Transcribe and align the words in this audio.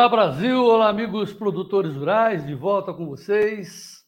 Olá, 0.00 0.08
Brasil! 0.08 0.64
Olá, 0.64 0.88
amigos 0.88 1.30
produtores 1.30 1.94
rurais, 1.94 2.46
de 2.46 2.54
volta 2.54 2.90
com 2.90 3.04
vocês. 3.04 4.02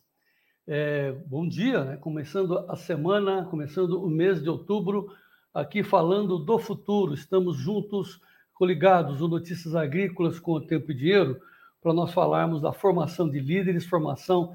É, 0.67 1.13
bom 1.27 1.47
dia, 1.47 1.85
né? 1.85 1.97
começando 1.99 2.61
a 2.67 2.77
semana, 2.77 3.45
começando 3.51 4.03
o 4.03 4.09
mês 4.09 4.43
de 4.43 4.49
outubro, 4.49 5.09
aqui 5.53 5.83
falando 5.83 6.39
do 6.39 6.59
futuro. 6.59 7.13
Estamos 7.13 7.59
juntos, 7.59 8.19
coligados 8.55 9.21
no 9.21 9.29
Notícias 9.29 9.75
Agrícolas 9.75 10.41
com 10.41 10.53
o 10.53 10.63
Tempo 10.63 10.93
e 10.93 10.95
Dinheiro, 10.95 11.39
para 11.83 11.93
nós 11.93 12.11
falarmos 12.11 12.63
da 12.63 12.73
formação 12.73 13.29
de 13.29 13.39
líderes, 13.39 13.85
formação 13.85 14.55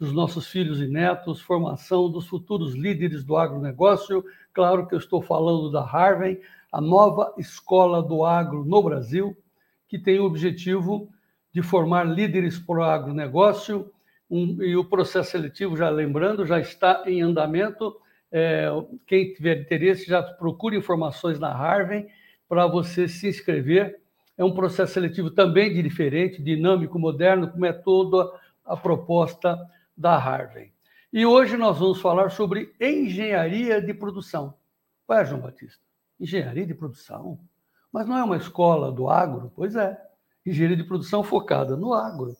dos 0.00 0.10
nossos 0.10 0.46
filhos 0.46 0.80
e 0.80 0.86
netos, 0.86 1.42
formação 1.42 2.10
dos 2.10 2.26
futuros 2.26 2.74
líderes 2.74 3.22
do 3.22 3.36
agronegócio. 3.36 4.24
Claro 4.54 4.86
que 4.86 4.94
eu 4.94 4.98
estou 4.98 5.20
falando 5.20 5.70
da 5.70 5.82
Harvey, 5.82 6.40
a 6.72 6.80
nova 6.80 7.34
escola 7.36 8.02
do 8.02 8.24
agro 8.24 8.64
no 8.64 8.82
Brasil, 8.82 9.36
que 9.88 9.98
tem 9.98 10.20
o 10.20 10.24
objetivo 10.24 11.08
de 11.52 11.62
formar 11.62 12.04
líderes 12.04 12.58
para 12.58 12.78
o 12.78 12.82
agronegócio. 12.82 13.90
Um, 14.30 14.62
e 14.62 14.76
o 14.76 14.84
processo 14.84 15.30
seletivo, 15.30 15.76
já 15.76 15.88
lembrando, 15.88 16.46
já 16.46 16.60
está 16.60 17.02
em 17.06 17.22
andamento. 17.22 17.96
É, 18.30 18.68
quem 19.06 19.32
tiver 19.32 19.62
interesse, 19.62 20.06
já 20.06 20.22
procure 20.22 20.76
informações 20.76 21.40
na 21.40 21.48
Harvey 21.48 22.06
para 22.46 22.66
você 22.66 23.08
se 23.08 23.26
inscrever. 23.26 23.98
É 24.36 24.44
um 24.44 24.54
processo 24.54 24.92
seletivo 24.92 25.30
também 25.30 25.72
de 25.72 25.82
diferente, 25.82 26.42
dinâmico, 26.42 26.98
moderno, 26.98 27.50
como 27.50 27.64
é 27.66 27.72
toda 27.72 28.30
a 28.64 28.76
proposta 28.76 29.58
da 29.96 30.14
Harvey. 30.14 30.72
E 31.10 31.24
hoje 31.24 31.56
nós 31.56 31.78
vamos 31.78 32.00
falar 32.00 32.30
sobre 32.30 32.72
engenharia 32.78 33.80
de 33.80 33.94
produção. 33.94 34.54
Ué, 35.08 35.24
João 35.24 35.40
Batista, 35.40 35.82
engenharia 36.20 36.66
de 36.66 36.74
produção? 36.74 37.40
Mas 37.98 38.06
não 38.06 38.16
é 38.16 38.22
uma 38.22 38.36
escola 38.36 38.92
do 38.92 39.10
agro? 39.10 39.50
Pois 39.56 39.74
é, 39.74 40.00
engenharia 40.46 40.76
de 40.76 40.84
produção 40.84 41.24
focada 41.24 41.76
no 41.76 41.92
agro. 41.92 42.36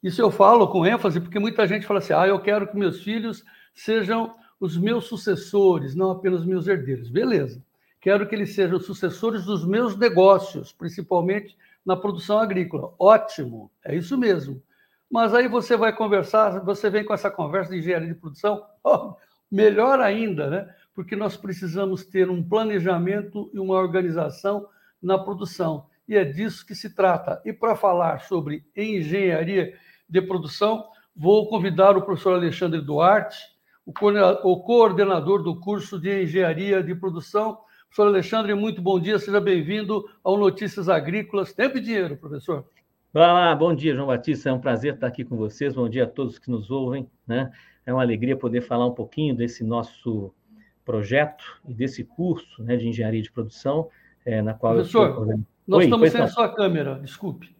Isso 0.00 0.22
eu 0.22 0.30
falo 0.30 0.68
com 0.68 0.86
ênfase 0.86 1.20
porque 1.20 1.40
muita 1.40 1.66
gente 1.66 1.84
fala 1.84 1.98
assim: 1.98 2.12
ah, 2.12 2.28
eu 2.28 2.38
quero 2.40 2.68
que 2.68 2.76
meus 2.76 3.02
filhos 3.02 3.44
sejam 3.74 4.36
os 4.60 4.76
meus 4.76 5.06
sucessores, 5.06 5.96
não 5.96 6.12
apenas 6.12 6.46
meus 6.46 6.68
herdeiros. 6.68 7.10
Beleza. 7.10 7.60
Quero 8.00 8.24
que 8.28 8.36
eles 8.36 8.54
sejam 8.54 8.78
sucessores 8.78 9.44
dos 9.44 9.66
meus 9.66 9.96
negócios, 9.96 10.72
principalmente 10.72 11.56
na 11.84 11.96
produção 11.96 12.38
agrícola. 12.38 12.94
Ótimo, 12.96 13.72
é 13.84 13.96
isso 13.96 14.16
mesmo. 14.16 14.62
Mas 15.10 15.34
aí 15.34 15.48
você 15.48 15.76
vai 15.76 15.92
conversar, 15.92 16.60
você 16.60 16.88
vem 16.88 17.04
com 17.04 17.12
essa 17.12 17.32
conversa 17.32 17.72
de 17.72 17.80
engenharia 17.80 18.06
de 18.06 18.14
produção, 18.14 18.64
oh, 18.84 19.14
melhor 19.50 19.98
ainda, 19.98 20.48
né? 20.48 20.74
Porque 20.94 21.16
nós 21.16 21.36
precisamos 21.36 22.04
ter 22.04 22.30
um 22.30 22.40
planejamento 22.40 23.50
e 23.52 23.58
uma 23.58 23.74
organização 23.74 24.68
na 25.04 25.18
produção. 25.18 25.86
E 26.08 26.16
é 26.16 26.24
disso 26.24 26.66
que 26.66 26.74
se 26.74 26.94
trata. 26.94 27.40
E 27.44 27.52
para 27.52 27.76
falar 27.76 28.20
sobre 28.20 28.64
engenharia 28.76 29.74
de 30.08 30.22
produção, 30.22 30.86
vou 31.14 31.48
convidar 31.48 31.96
o 31.96 32.02
professor 32.02 32.34
Alexandre 32.34 32.80
Duarte, 32.80 33.38
o 33.86 34.62
coordenador 34.62 35.42
do 35.42 35.60
curso 35.60 36.00
de 36.00 36.22
engenharia 36.22 36.82
de 36.82 36.94
produção. 36.94 37.58
Professor 37.86 38.08
Alexandre, 38.08 38.54
muito 38.54 38.82
bom 38.82 38.98
dia, 38.98 39.18
seja 39.18 39.40
bem-vindo 39.40 40.08
ao 40.24 40.36
Notícias 40.36 40.88
Agrícolas. 40.88 41.52
Tempo 41.52 41.78
e 41.78 41.80
dinheiro, 41.80 42.16
professor. 42.16 42.64
Olá, 43.12 43.54
bom 43.54 43.72
dia, 43.74 43.94
João 43.94 44.08
Batista. 44.08 44.48
É 44.48 44.52
um 44.52 44.58
prazer 44.58 44.94
estar 44.94 45.06
aqui 45.06 45.24
com 45.24 45.36
vocês. 45.36 45.74
Bom 45.74 45.88
dia 45.88 46.04
a 46.04 46.06
todos 46.06 46.38
que 46.38 46.50
nos 46.50 46.70
ouvem. 46.70 47.08
Né? 47.26 47.52
É 47.86 47.92
uma 47.92 48.02
alegria 48.02 48.36
poder 48.36 48.62
falar 48.62 48.86
um 48.86 48.94
pouquinho 48.94 49.36
desse 49.36 49.62
nosso 49.62 50.34
projeto 50.84 51.44
e 51.68 51.72
desse 51.72 52.04
curso 52.04 52.62
né, 52.62 52.76
de 52.76 52.88
engenharia 52.88 53.22
de 53.22 53.30
produção, 53.30 53.88
é, 54.24 54.42
na 54.42 54.54
qual 54.54 54.74
Professor, 54.74 55.08
estou... 55.08 55.26
nós 55.66 55.78
Oi, 55.78 55.84
estamos 55.84 56.10
sem 56.10 56.20
não. 56.20 56.26
a 56.26 56.30
sua 56.30 56.48
câmera, 56.54 56.98
desculpe. 57.00 57.54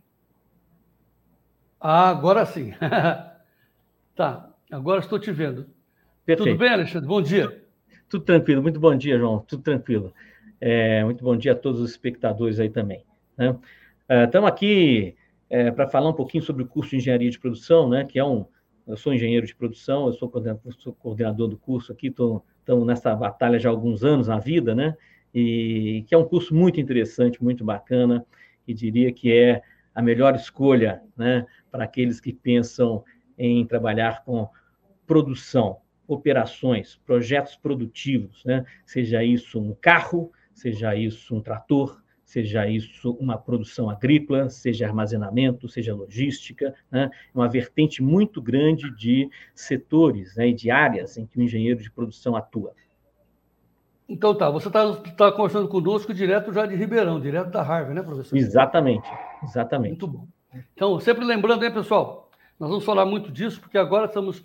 Ah, 1.81 2.09
agora 2.09 2.47
sim. 2.47 2.73
tá, 4.17 4.51
agora 4.71 5.01
estou 5.01 5.19
te 5.19 5.31
vendo. 5.31 5.67
Perfeito. 6.25 6.51
Tudo 6.51 6.59
bem, 6.59 6.73
Alexandre? 6.73 7.07
Bom 7.07 7.21
dia. 7.21 7.63
Tudo 8.09 8.25
tranquilo, 8.25 8.63
muito 8.63 8.81
bom 8.81 8.95
dia, 8.97 9.19
João. 9.19 9.41
Tudo 9.41 9.63
tranquilo. 9.63 10.13
É, 10.61 11.05
muito 11.05 11.23
bom 11.23 11.37
dia 11.37 11.53
a 11.53 11.57
todos 11.57 11.81
os 11.81 11.91
espectadores 11.91 12.59
aí 12.59 12.71
também. 12.71 13.05
Né? 13.37 13.55
Estamos 14.25 14.49
é, 14.49 14.53
aqui 14.53 15.17
é, 15.51 15.71
para 15.71 15.89
falar 15.89 16.09
um 16.09 16.15
pouquinho 16.15 16.43
sobre 16.43 16.63
o 16.63 16.67
curso 16.67 16.91
de 16.91 16.97
engenharia 16.97 17.31
de 17.31 17.39
produção, 17.39 17.89
né, 17.89 18.05
que 18.05 18.19
é 18.19 18.25
um. 18.25 18.47
Eu 18.87 18.97
sou 18.99 19.15
engenheiro 19.15 19.47
de 19.47 19.55
produção, 19.55 20.07
eu 20.07 20.13
sou 20.13 20.29
coordenador, 20.29 20.75
sou 20.79 20.93
coordenador 20.93 21.49
do 21.49 21.57
curso 21.57 21.91
aqui, 21.91 22.09
estamos 22.09 22.87
nessa 22.87 23.15
batalha 23.17 23.59
já 23.59 23.71
há 23.71 23.73
alguns 23.73 24.05
anos 24.05 24.29
na 24.29 24.39
vida, 24.39 24.75
né? 24.75 24.95
E 25.35 26.05
que 26.07 26.15
é 26.15 26.19
um 26.19 26.25
curso 26.25 26.55
muito 26.55 26.81
interessante, 26.81 27.43
muito 27.43 27.65
bacana, 27.65 28.25
e 28.67 28.73
diria 28.73 29.13
que 29.13 29.33
é 29.33 29.63
a 29.95 30.01
melhor 30.01 30.35
escolha, 30.35 31.03
né, 31.17 31.47
para 31.71 31.85
aqueles 31.85 32.21
que 32.21 32.33
pensam 32.33 33.05
em 33.37 33.67
trabalhar 33.67 34.25
com 34.25 34.49
produção, 35.07 35.79
operações, 36.07 37.01
projetos 37.05 37.57
produtivos, 37.57 38.45
né? 38.45 38.65
Seja 38.85 39.25
isso 39.25 39.61
um 39.61 39.75
carro, 39.75 40.31
seja 40.53 40.95
isso 40.95 41.35
um 41.35 41.41
trator, 41.41 42.03
seja 42.25 42.67
isso 42.69 43.13
uma 43.21 43.37
produção 43.37 43.91
agrícola, 43.91 44.49
seja 44.49 44.87
armazenamento, 44.87 45.69
seja 45.69 45.95
logística, 45.95 46.75
né? 46.91 47.11
uma 47.35 47.49
vertente 47.49 48.03
muito 48.03 48.41
grande 48.41 48.91
de 48.97 49.29
setores 49.55 50.37
né, 50.37 50.49
e 50.49 50.55
de 50.55 50.71
áreas 50.71 51.17
em 51.17 51.27
que 51.27 51.39
o 51.39 51.43
engenheiro 51.43 51.83
de 51.83 51.91
produção 51.91 52.35
atua. 52.35 52.75
Então 54.09 54.35
tá, 54.35 54.51
você 54.51 54.69
está 54.69 54.95
tá 54.95 55.33
conversando 55.33 55.69
conosco 55.69 56.13
direto 56.13 56.53
já 56.53 56.67
de 56.67 56.75
Ribeirão, 56.75 57.21
direto 57.21 57.51
da 57.51 57.63
Harvard, 57.63 57.95
né, 57.95 58.03
professor? 58.03 58.37
Exatamente, 58.37 59.09
exatamente. 59.43 59.91
Muito 59.91 60.07
bom. 60.07 60.27
Então, 60.75 61.01
sempre 61.01 61.25
lembrando, 61.25 61.65
hein, 61.65 61.73
pessoal, 61.73 62.31
nós 62.59 62.69
vamos 62.69 62.85
falar 62.85 63.05
muito 63.05 63.33
disso, 63.33 63.61
porque 63.61 63.79
agora 63.79 64.07
estamos 64.07 64.43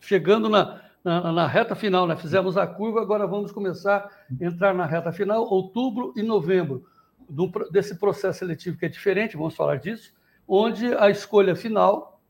chegando 0.00 0.48
na, 0.48 0.80
na, 1.04 1.32
na, 1.32 1.46
reta 1.46 1.74
final, 1.74 2.06
né? 2.06 2.16
Fizemos 2.16 2.56
a 2.56 2.66
curva, 2.66 3.00
agora 3.00 3.26
vamos 3.26 3.52
começar 3.52 4.08
a 4.40 4.44
entrar 4.44 4.72
na 4.72 4.86
reta 4.86 5.12
final, 5.12 5.42
outubro 5.42 6.12
e 6.16 6.22
novembro 6.22 6.84
do, 7.28 7.50
desse 7.70 7.98
processo 7.98 8.38
seletivo 8.38 8.78
que 8.78 8.86
é 8.86 8.88
diferente, 8.88 9.36
vamos 9.36 9.54
falar 9.54 9.76
disso, 9.78 10.14
onde 10.46 10.94
a 10.94 11.10
escolha 11.10 11.56
final, 11.56 12.20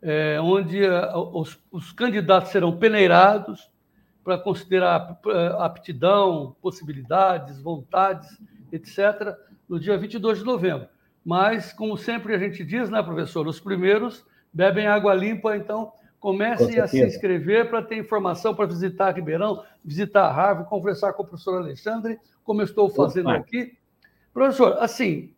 é, 0.00 0.40
onde 0.40 0.84
a, 0.84 1.16
os, 1.18 1.58
os, 1.70 1.92
candidatos 1.92 2.50
serão 2.50 2.76
peneirados 2.76 3.70
para 4.28 4.36
considerar 4.36 5.18
é, 5.26 5.56
aptidão, 5.58 6.54
possibilidades, 6.60 7.58
vontades, 7.62 8.28
etc., 8.70 9.34
no 9.66 9.80
dia 9.80 9.96
22 9.96 10.40
de 10.40 10.44
novembro. 10.44 10.86
Mas, 11.24 11.72
como 11.72 11.96
sempre 11.96 12.34
a 12.34 12.38
gente 12.38 12.62
diz, 12.62 12.90
né, 12.90 13.02
professor, 13.02 13.46
os 13.46 13.58
primeiros 13.58 14.26
bebem 14.52 14.86
água 14.86 15.14
limpa, 15.14 15.56
então 15.56 15.94
comecem 16.20 16.78
a 16.78 16.86
se 16.86 17.02
inscrever 17.02 17.70
para 17.70 17.80
ter 17.80 17.96
informação 17.96 18.54
para 18.54 18.66
visitar 18.66 19.12
Ribeirão, 19.12 19.64
visitar 19.82 20.24
a 20.24 20.30
Harvard, 20.30 20.68
conversar 20.68 21.14
com 21.14 21.22
o 21.22 21.26
professor 21.26 21.62
Alexandre, 21.62 22.18
como 22.44 22.60
eu 22.60 22.66
estou 22.66 22.90
fazendo 22.90 23.30
Opa. 23.30 23.38
aqui, 23.38 23.78
Professor, 24.34 24.76
assim, 24.78 25.32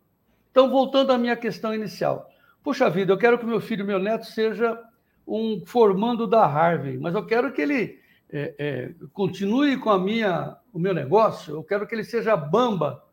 então 0.51 0.69
voltando 0.69 1.13
à 1.13 1.19
minha 1.19 1.37
questão 1.37 1.73
inicial. 1.73 2.29
Puxa 2.61 2.91
vida, 2.91 3.13
eu 3.13 3.19
quero 3.19 3.39
que 3.39 3.47
meu 3.47 3.61
filho, 3.61 3.85
meu 3.85 4.01
neto, 4.01 4.27
seja 4.27 4.77
um 5.25 5.63
formando 5.65 6.27
da 6.27 6.45
Harvard, 6.45 6.99
mas 6.99 7.15
eu 7.15 7.25
quero 7.25 7.53
que 7.53 7.63
ele 7.63 8.00
é, 8.32 8.55
é, 8.59 8.94
continue 9.12 9.77
com 9.77 9.91
a 9.91 9.99
minha, 9.99 10.56
o 10.73 10.79
meu 10.79 10.94
negócio, 10.94 11.55
eu 11.55 11.65
quero 11.65 11.87
que 11.87 11.94
ele 11.94 12.05
seja 12.05 12.37
bamba, 12.37 13.05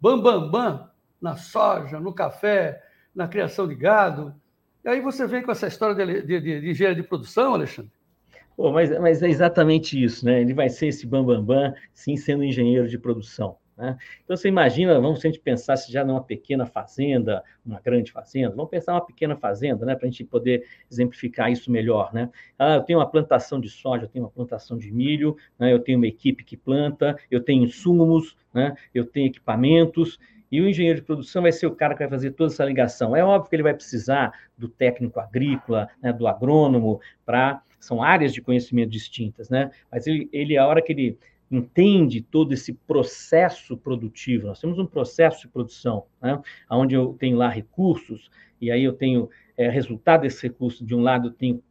bam, 0.00 0.20
bam, 0.20 0.50
bam, 0.50 0.90
na 1.20 1.36
soja, 1.36 1.98
no 1.98 2.12
café, 2.12 2.82
na 3.14 3.26
criação 3.26 3.66
de 3.66 3.74
gado. 3.74 4.34
E 4.84 4.88
aí 4.88 5.00
você 5.00 5.26
vem 5.26 5.42
com 5.42 5.50
essa 5.50 5.66
história 5.66 5.94
de, 5.94 6.22
de, 6.22 6.40
de, 6.40 6.60
de 6.60 6.70
engenharia 6.70 7.02
de 7.02 7.08
produção, 7.08 7.54
Alexandre? 7.54 7.90
Pô, 8.56 8.70
mas, 8.70 8.90
mas 9.00 9.22
é 9.22 9.28
exatamente 9.28 10.02
isso, 10.02 10.24
né? 10.24 10.40
Ele 10.40 10.54
vai 10.54 10.68
ser 10.68 10.88
esse 10.88 11.06
bambambam, 11.06 11.44
bam, 11.44 11.70
bam, 11.70 11.74
sim, 11.92 12.16
sendo 12.16 12.44
engenheiro 12.44 12.88
de 12.88 12.98
produção. 12.98 13.56
Né? 13.76 13.96
Então, 14.24 14.36
você 14.36 14.48
imagina, 14.48 14.98
vamos 14.98 15.20
se 15.20 15.26
a 15.26 15.30
gente 15.30 15.40
pensasse 15.40 15.92
já 15.92 16.04
numa 16.04 16.22
pequena 16.22 16.64
fazenda, 16.64 17.44
uma 17.64 17.80
grande 17.80 18.10
fazenda, 18.10 18.54
vamos 18.54 18.70
pensar 18.70 18.94
uma 18.94 19.04
pequena 19.04 19.36
fazenda, 19.36 19.84
né, 19.84 19.94
para 19.94 20.06
a 20.06 20.10
gente 20.10 20.24
poder 20.24 20.64
exemplificar 20.90 21.50
isso 21.50 21.70
melhor. 21.70 22.12
Né? 22.12 22.30
Ah, 22.58 22.76
eu 22.76 22.82
tenho 22.82 22.98
uma 22.98 23.10
plantação 23.10 23.60
de 23.60 23.68
soja, 23.68 24.04
eu 24.04 24.08
tenho 24.08 24.24
uma 24.24 24.30
plantação 24.30 24.78
de 24.78 24.90
milho, 24.90 25.36
né, 25.58 25.72
eu 25.72 25.78
tenho 25.78 25.98
uma 25.98 26.06
equipe 26.06 26.42
que 26.42 26.56
planta, 26.56 27.18
eu 27.30 27.40
tenho 27.40 27.64
insumos, 27.64 28.34
né, 28.54 28.74
eu 28.94 29.04
tenho 29.04 29.26
equipamentos, 29.26 30.18
e 30.50 30.60
o 30.60 30.68
engenheiro 30.68 31.00
de 31.00 31.04
produção 31.04 31.42
vai 31.42 31.52
ser 31.52 31.66
o 31.66 31.74
cara 31.74 31.94
que 31.94 32.00
vai 32.00 32.08
fazer 32.08 32.30
toda 32.30 32.52
essa 32.52 32.64
ligação. 32.64 33.16
É 33.16 33.24
óbvio 33.24 33.50
que 33.50 33.56
ele 33.56 33.64
vai 33.64 33.74
precisar 33.74 34.32
do 34.56 34.68
técnico 34.68 35.18
agrícola, 35.18 35.88
né, 36.00 36.12
do 36.12 36.26
agrônomo, 36.26 37.00
para. 37.24 37.62
São 37.78 38.02
áreas 38.02 38.32
de 38.32 38.40
conhecimento 38.40 38.90
distintas, 38.90 39.48
né? 39.48 39.70
Mas 39.92 40.06
ele, 40.06 40.28
ele, 40.32 40.56
a 40.56 40.66
hora 40.66 40.82
que 40.82 40.92
ele 40.92 41.18
entende 41.50 42.20
todo 42.20 42.52
esse 42.52 42.72
processo 42.72 43.76
produtivo. 43.76 44.46
Nós 44.46 44.60
temos 44.60 44.78
um 44.78 44.86
processo 44.86 45.42
de 45.42 45.48
produção, 45.48 46.06
né? 46.20 46.40
onde 46.70 46.94
eu 46.94 47.14
tenho 47.18 47.36
lá 47.36 47.48
recursos, 47.48 48.30
e 48.60 48.70
aí 48.70 48.82
eu 48.82 48.92
tenho 48.92 49.28
é, 49.56 49.68
resultado 49.68 50.22
desse 50.22 50.42
recurso. 50.42 50.84
De 50.84 50.94
um 50.94 51.02
lado, 51.02 51.28
eu 51.28 51.32
tenho 51.32 51.62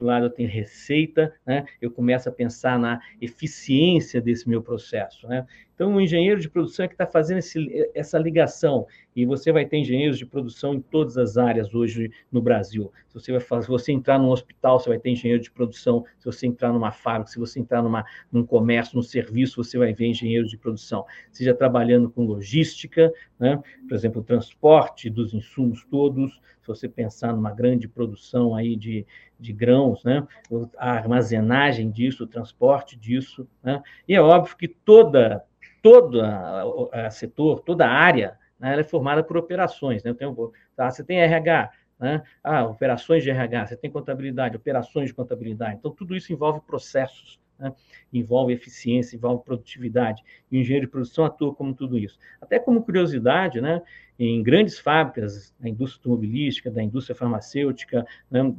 do 0.00 0.06
lado 0.06 0.26
eu 0.26 0.30
tenho 0.30 0.48
receita, 0.48 1.34
né? 1.46 1.66
eu 1.80 1.90
começo 1.90 2.26
a 2.26 2.32
pensar 2.32 2.78
na 2.78 3.00
eficiência 3.20 4.20
desse 4.20 4.48
meu 4.48 4.62
processo. 4.62 5.28
Né? 5.28 5.46
Então, 5.80 5.94
o 5.94 5.98
engenheiro 5.98 6.38
de 6.38 6.46
produção 6.46 6.84
é 6.84 6.88
que 6.88 6.92
está 6.92 7.06
fazendo 7.06 7.38
esse, 7.38 7.90
essa 7.94 8.18
ligação, 8.18 8.86
e 9.16 9.24
você 9.24 9.50
vai 9.50 9.64
ter 9.64 9.78
engenheiros 9.78 10.18
de 10.18 10.26
produção 10.26 10.74
em 10.74 10.80
todas 10.82 11.16
as 11.16 11.38
áreas 11.38 11.74
hoje 11.74 12.10
no 12.30 12.42
Brasil. 12.42 12.92
Se 13.08 13.14
você, 13.14 13.32
vai 13.32 13.40
fazer, 13.40 13.64
se 13.64 13.70
você 13.70 13.90
entrar 13.90 14.18
num 14.18 14.28
hospital, 14.28 14.78
você 14.78 14.90
vai 14.90 14.98
ter 14.98 15.08
engenheiro 15.08 15.42
de 15.42 15.50
produção, 15.50 16.04
se 16.18 16.26
você 16.26 16.46
entrar 16.46 16.70
numa 16.70 16.92
fábrica, 16.92 17.32
se 17.32 17.38
você 17.38 17.58
entrar 17.58 17.80
numa, 17.82 18.04
num 18.30 18.44
comércio, 18.44 18.94
num 18.94 19.02
serviço, 19.02 19.64
você 19.64 19.78
vai 19.78 19.94
ver 19.94 20.08
engenheiros 20.08 20.50
de 20.50 20.58
produção, 20.58 21.06
seja 21.32 21.54
trabalhando 21.54 22.10
com 22.10 22.24
logística, 22.26 23.10
né? 23.38 23.58
por 23.88 23.94
exemplo, 23.94 24.20
o 24.20 24.24
transporte 24.24 25.08
dos 25.08 25.32
insumos 25.32 25.82
todos, 25.90 26.38
se 26.60 26.68
você 26.68 26.90
pensar 26.90 27.32
numa 27.32 27.52
grande 27.52 27.88
produção 27.88 28.54
aí 28.54 28.76
de, 28.76 29.06
de 29.38 29.50
grãos, 29.50 30.04
né? 30.04 30.28
a 30.76 30.90
armazenagem 30.90 31.90
disso, 31.90 32.24
o 32.24 32.26
transporte 32.26 32.98
disso, 32.98 33.48
né? 33.62 33.82
e 34.06 34.14
é 34.14 34.20
óbvio 34.20 34.58
que 34.58 34.68
toda, 34.68 35.42
todo 35.82 36.20
a, 36.22 37.06
a 37.06 37.10
setor, 37.10 37.60
toda 37.60 37.86
a 37.86 37.90
área, 37.90 38.38
né, 38.58 38.72
ela 38.72 38.80
é 38.82 38.84
formada 38.84 39.22
por 39.22 39.36
operações, 39.36 40.02
né? 40.04 40.12
Tenho, 40.14 40.52
tá, 40.76 40.90
você 40.90 41.02
tem 41.02 41.20
RH, 41.20 41.70
né? 41.98 42.22
Ah, 42.42 42.64
operações 42.64 43.22
de 43.22 43.30
RH, 43.30 43.66
você 43.66 43.76
tem 43.76 43.90
contabilidade, 43.90 44.56
operações 44.56 45.08
de 45.08 45.14
contabilidade. 45.14 45.76
Então, 45.78 45.90
tudo 45.90 46.16
isso 46.16 46.32
envolve 46.32 46.60
processos, 46.62 47.38
né? 47.58 47.74
envolve 48.10 48.52
eficiência, 48.52 49.16
envolve 49.16 49.44
produtividade. 49.44 50.22
E 50.50 50.56
o 50.56 50.60
engenheiro 50.60 50.86
de 50.86 50.90
produção 50.90 51.26
atua 51.26 51.54
como 51.54 51.74
tudo 51.74 51.98
isso. 51.98 52.18
Até 52.40 52.58
como 52.58 52.82
curiosidade, 52.82 53.60
né? 53.60 53.82
em 54.18 54.42
grandes 54.42 54.78
fábricas 54.78 55.54
da 55.60 55.68
indústria 55.68 56.00
automobilística, 56.00 56.70
da 56.70 56.82
indústria 56.82 57.14
farmacêutica, 57.14 58.06
né? 58.30 58.54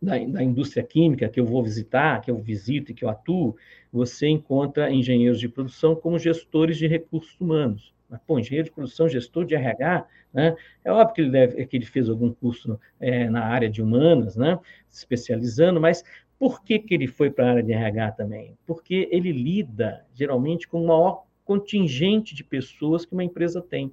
Da, 0.00 0.18
da, 0.18 0.42
indústria 0.42 0.82
química 0.82 1.28
que 1.28 1.40
eu 1.40 1.44
vou 1.44 1.62
visitar, 1.62 2.20
que 2.20 2.30
eu 2.30 2.36
visito 2.36 2.92
e 2.92 2.94
que 2.94 3.04
eu 3.04 3.08
atuo, 3.08 3.56
você 3.92 4.28
encontra 4.28 4.90
engenheiros 4.90 5.40
de 5.40 5.48
produção 5.48 5.94
como 5.94 6.18
gestores 6.18 6.78
de 6.78 6.86
recursos 6.86 7.38
humanos. 7.40 7.92
Mas, 8.08 8.20
pô, 8.26 8.38
engenheiro 8.38 8.68
de 8.68 8.74
produção, 8.74 9.08
gestor 9.08 9.44
de 9.44 9.54
RH, 9.54 10.06
né? 10.32 10.56
É 10.84 10.90
óbvio 10.90 11.14
que 11.14 11.20
ele, 11.20 11.30
deve, 11.30 11.66
que 11.66 11.76
ele 11.76 11.84
fez 11.84 12.08
algum 12.08 12.32
curso 12.32 12.80
é, 12.98 13.28
na 13.28 13.44
área 13.44 13.68
de 13.68 13.82
humanas, 13.82 14.36
né? 14.36 14.58
Se 14.88 15.00
especializando, 15.00 15.80
mas 15.80 16.02
por 16.38 16.62
que, 16.62 16.78
que 16.78 16.94
ele 16.94 17.06
foi 17.06 17.30
para 17.30 17.46
a 17.46 17.50
área 17.50 17.62
de 17.62 17.72
RH 17.72 18.12
também? 18.12 18.56
Porque 18.66 19.08
ele 19.10 19.32
lida, 19.32 20.06
geralmente, 20.14 20.66
com 20.66 20.82
o 20.82 20.86
maior 20.86 21.24
contingente 21.44 22.34
de 22.34 22.44
pessoas 22.44 23.04
que 23.04 23.12
uma 23.12 23.24
empresa 23.24 23.60
tem. 23.60 23.92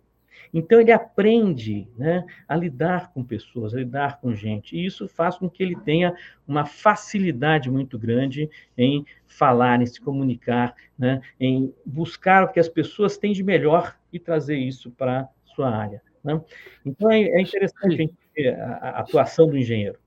Então, 0.53 0.79
ele 0.79 0.91
aprende 0.91 1.87
né, 1.97 2.25
a 2.47 2.55
lidar 2.55 3.11
com 3.13 3.23
pessoas, 3.23 3.73
a 3.73 3.77
lidar 3.77 4.19
com 4.19 4.33
gente. 4.33 4.75
E 4.75 4.85
isso 4.85 5.07
faz 5.07 5.37
com 5.37 5.49
que 5.49 5.61
ele 5.61 5.75
tenha 5.75 6.15
uma 6.47 6.65
facilidade 6.65 7.69
muito 7.69 7.99
grande 7.99 8.49
em 8.77 9.05
falar, 9.27 9.81
em 9.81 9.85
se 9.85 9.99
comunicar, 9.99 10.75
né, 10.97 11.21
em 11.39 11.73
buscar 11.85 12.43
o 12.43 12.51
que 12.51 12.59
as 12.59 12.69
pessoas 12.69 13.17
têm 13.17 13.33
de 13.33 13.43
melhor 13.43 13.95
e 14.11 14.19
trazer 14.19 14.57
isso 14.57 14.91
para 14.91 15.27
sua 15.45 15.69
área. 15.69 16.01
Né? 16.23 16.41
Então, 16.85 17.11
é, 17.11 17.21
é 17.21 17.41
interessante 17.41 18.11
a, 18.59 18.89
a 18.89 18.99
atuação 18.99 19.47
do 19.47 19.57
engenheiro. 19.57 19.99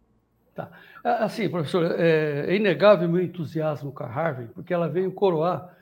Tá. 0.54 0.70
Assim, 1.04 1.48
professor, 1.48 1.94
é, 1.98 2.46
é 2.48 2.56
inegável 2.56 3.08
meu 3.08 3.22
entusiasmo 3.22 3.92
com 3.92 4.02
a 4.02 4.08
Harvard, 4.08 4.52
porque 4.52 4.74
ela 4.74 4.88
veio 4.88 5.12
coroar, 5.12 5.76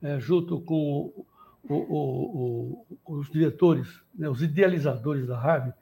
é, 0.00 0.20
junto 0.20 0.60
com 0.60 1.26
o, 1.68 1.74
o, 1.74 2.86
o, 3.04 3.14
os 3.18 3.30
diretores, 3.30 3.88
né, 4.14 4.28
os 4.28 4.42
idealizadores 4.42 5.26
da 5.26 5.38
Harvard, 5.38 5.74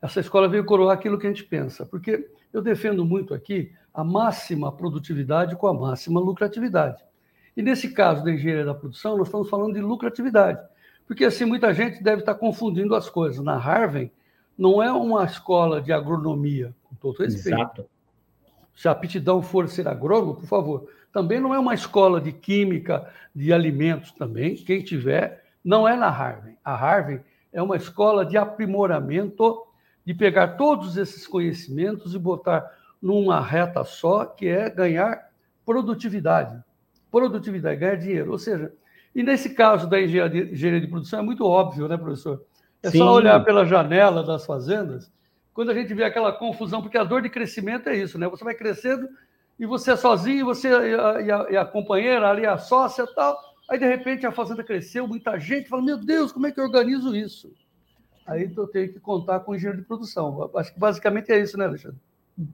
essa 0.00 0.20
escola 0.20 0.48
veio 0.48 0.64
coroar 0.64 0.94
aquilo 0.94 1.18
que 1.18 1.26
a 1.26 1.30
gente 1.30 1.44
pensa, 1.44 1.86
porque 1.86 2.28
eu 2.52 2.60
defendo 2.60 3.04
muito 3.04 3.32
aqui 3.32 3.72
a 3.94 4.02
máxima 4.02 4.72
produtividade 4.72 5.56
com 5.56 5.66
a 5.66 5.74
máxima 5.74 6.20
lucratividade. 6.20 7.02
E 7.56 7.62
nesse 7.62 7.90
caso 7.92 8.24
da 8.24 8.32
engenharia 8.32 8.64
da 8.64 8.74
produção, 8.74 9.16
nós 9.16 9.28
estamos 9.28 9.48
falando 9.48 9.74
de 9.74 9.80
lucratividade, 9.80 10.60
porque 11.06 11.24
assim 11.24 11.44
muita 11.44 11.72
gente 11.72 12.02
deve 12.02 12.22
estar 12.22 12.34
confundindo 12.34 12.94
as 12.94 13.08
coisas. 13.08 13.44
Na 13.44 13.56
Harvard 13.56 14.10
não 14.56 14.82
é 14.82 14.90
uma 14.90 15.24
escola 15.24 15.80
de 15.80 15.92
agronomia, 15.92 16.74
com 16.84 16.94
todo 16.96 17.18
respeito. 17.18 17.58
Exato. 17.58 17.86
Se 18.74 18.88
a 18.88 18.92
aptidão 18.92 19.42
for 19.42 19.68
ser 19.68 19.86
agrônomo, 19.86 20.34
por 20.34 20.46
favor, 20.46 20.88
também 21.12 21.38
não 21.40 21.54
é 21.54 21.58
uma 21.58 21.74
escola 21.74 22.20
de 22.20 22.32
química, 22.32 23.06
de 23.34 23.52
alimentos 23.52 24.12
também. 24.12 24.54
Quem 24.56 24.82
tiver, 24.82 25.44
não 25.64 25.86
é 25.86 25.94
na 25.94 26.08
Harvard. 26.08 26.56
A 26.64 26.74
Harvard 26.74 27.22
é 27.52 27.62
uma 27.62 27.76
escola 27.76 28.24
de 28.24 28.36
aprimoramento, 28.36 29.66
de 30.04 30.14
pegar 30.14 30.56
todos 30.56 30.96
esses 30.96 31.26
conhecimentos 31.26 32.14
e 32.14 32.18
botar 32.18 32.68
numa 33.00 33.40
reta 33.40 33.84
só, 33.84 34.24
que 34.24 34.48
é 34.48 34.70
ganhar 34.70 35.30
produtividade. 35.64 36.62
Produtividade, 37.10 37.78
ganhar 37.78 37.96
dinheiro. 37.96 38.32
Ou 38.32 38.38
seja, 38.38 38.72
e 39.14 39.22
nesse 39.22 39.50
caso 39.50 39.88
da 39.88 40.00
engenharia 40.00 40.80
de 40.80 40.86
produção 40.86 41.20
é 41.20 41.22
muito 41.22 41.44
óbvio, 41.44 41.86
né, 41.88 41.96
professor? 41.96 42.42
É 42.82 42.90
Sim. 42.90 42.98
só 42.98 43.12
olhar 43.12 43.44
pela 43.44 43.66
janela 43.66 44.24
das 44.24 44.46
fazendas, 44.46 45.12
quando 45.52 45.70
a 45.70 45.74
gente 45.74 45.92
vê 45.92 46.04
aquela 46.04 46.32
confusão, 46.32 46.80
porque 46.80 46.96
a 46.96 47.04
dor 47.04 47.20
de 47.20 47.28
crescimento 47.28 47.88
é 47.88 47.96
isso, 47.96 48.18
né? 48.18 48.26
Você 48.28 48.42
vai 48.42 48.54
crescendo 48.54 49.06
e 49.58 49.66
você 49.66 49.92
é 49.92 49.96
sozinho, 49.96 50.46
você 50.46 50.68
e 50.68 51.30
a, 51.30 51.46
e 51.50 51.56
a, 51.56 51.64
companheira 51.64 52.28
ali, 52.28 52.46
a 52.46 52.58
sócia 52.58 53.02
e 53.02 53.14
tal. 53.14 53.38
Aí, 53.68 53.78
de 53.78 53.86
repente, 53.86 54.26
a 54.26 54.32
fazenda 54.32 54.64
cresceu, 54.64 55.06
muita 55.06 55.38
gente 55.38 55.68
fala: 55.68 55.82
Meu 55.82 55.98
Deus, 55.98 56.32
como 56.32 56.46
é 56.46 56.52
que 56.52 56.60
eu 56.60 56.64
organizo 56.64 57.14
isso? 57.14 57.52
Aí 58.26 58.52
eu 58.56 58.66
tenho 58.66 58.92
que 58.92 59.00
contar 59.00 59.40
com 59.40 59.52
o 59.52 59.54
engenheiro 59.54 59.80
de 59.80 59.86
produção. 59.86 60.50
Acho 60.56 60.72
que 60.72 60.78
basicamente 60.78 61.32
é 61.32 61.40
isso, 61.40 61.58
né, 61.58 61.66
Alexandre? 61.66 61.98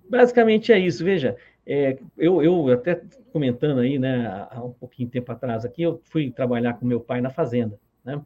Basicamente 0.09 0.73
é 0.73 0.79
isso. 0.79 1.05
Veja, 1.05 1.37
é, 1.67 1.99
eu, 2.17 2.43
eu 2.43 2.73
até 2.73 3.03
comentando 3.33 3.81
aí, 3.81 3.99
né, 3.99 4.47
há 4.51 4.63
um 4.65 4.73
pouquinho 4.73 5.07
de 5.07 5.13
tempo 5.13 5.31
atrás 5.31 5.65
aqui, 5.65 5.83
eu 5.83 6.01
fui 6.05 6.31
trabalhar 6.31 6.75
com 6.75 6.87
meu 6.87 7.01
pai 7.01 7.21
na 7.21 7.31
fazenda, 7.31 7.79
né? 8.05 8.21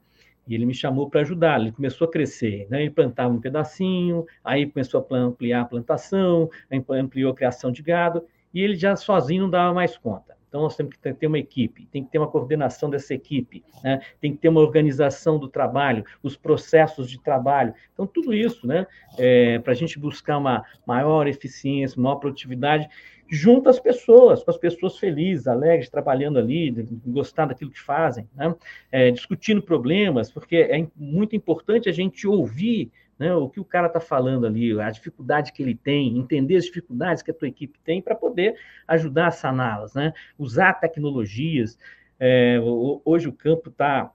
E 0.47 0.55
ele 0.55 0.67
me 0.67 0.75
chamou 0.75 1.09
para 1.09 1.21
ajudar, 1.21 1.61
ele 1.61 1.71
começou 1.71 2.07
a 2.07 2.11
crescer, 2.11 2.67
né? 2.69 2.83
ele 2.83 2.91
plantava 2.91 3.33
um 3.33 3.41
pedacinho, 3.41 4.27
aí 4.43 4.67
começou 4.69 5.07
a 5.09 5.17
ampliar 5.17 5.61
a 5.61 5.65
plantação, 5.65 6.51
ampliou 6.91 7.31
a 7.31 7.35
criação 7.35 7.71
de 7.71 7.81
gado, 7.81 8.25
e 8.53 8.61
ele 8.61 8.75
já 8.75 8.97
sozinho 8.97 9.43
não 9.43 9.51
dava 9.51 9.75
mais 9.75 9.97
conta. 9.97 10.37
Então, 10.53 10.61
nós 10.61 10.77
temos 10.77 10.95
que 10.95 11.15
ter 11.15 11.27
uma 11.27 11.39
equipe, 11.39 11.87
tem 11.87 12.05
que 12.05 12.11
ter 12.11 12.19
uma 12.19 12.29
coordenação 12.29 12.91
dessa 12.91 13.15
equipe, 13.15 13.65
né? 13.83 14.03
tem 14.21 14.33
que 14.33 14.39
ter 14.39 14.51
uma 14.51 14.61
organização 14.61 15.39
do 15.39 15.49
trabalho, 15.49 16.05
os 16.23 16.37
processos 16.37 17.09
de 17.09 17.19
trabalho. 17.19 17.73
Então, 17.95 18.07
tudo 18.07 18.35
isso, 18.35 18.67
né, 18.67 18.87
é, 19.17 19.59
para 19.61 19.73
a 19.73 19.75
gente 19.75 19.99
buscar 19.99 20.37
uma 20.37 20.63
maior 20.87 21.27
eficiência, 21.27 21.99
maior 21.99 22.17
produtividade, 22.17 22.87
junto 23.35 23.71
às 23.71 23.81
pessoas, 23.81 24.45
com 24.45 24.51
as 24.51 24.59
pessoas 24.59 24.99
felizes, 24.99 25.49
alegres, 25.49 25.89
trabalhando 25.89 26.39
ali, 26.39 26.71
gostar 27.07 27.47
daquilo 27.47 27.71
que 27.71 27.81
fazem, 27.81 28.29
né? 28.35 28.55
é, 28.91 29.11
discutindo 29.11 29.63
problemas, 29.63 30.31
porque 30.31 30.57
é 30.57 30.87
muito 30.95 31.35
importante 31.35 31.89
a 31.89 31.93
gente 31.93 32.27
ouvir 32.27 32.93
né, 33.19 33.35
o 33.35 33.49
que 33.49 33.59
o 33.59 33.65
cara 33.65 33.87
está 33.87 34.01
falando 34.01 34.47
ali, 34.47 34.79
a 34.79 34.91
dificuldade 34.91 35.51
que 35.51 35.63
ele 35.63 35.75
tem, 35.75 36.19
entender 36.19 36.57
as 36.57 36.67
dificuldades 36.67 37.23
que 37.23 37.31
a 37.31 37.35
tua 37.35 37.49
equipe 37.49 37.79
tem 37.83 38.03
para 38.03 38.15
poder 38.15 38.55
ajudar 38.87 39.29
a 39.29 39.31
saná-las, 39.31 39.95
né? 39.95 40.13
usar 40.39 40.75
tecnologias. 40.75 41.79
É, 42.21 42.59
hoje 43.03 43.29
o 43.29 43.33
campo 43.33 43.71
está 43.71 44.13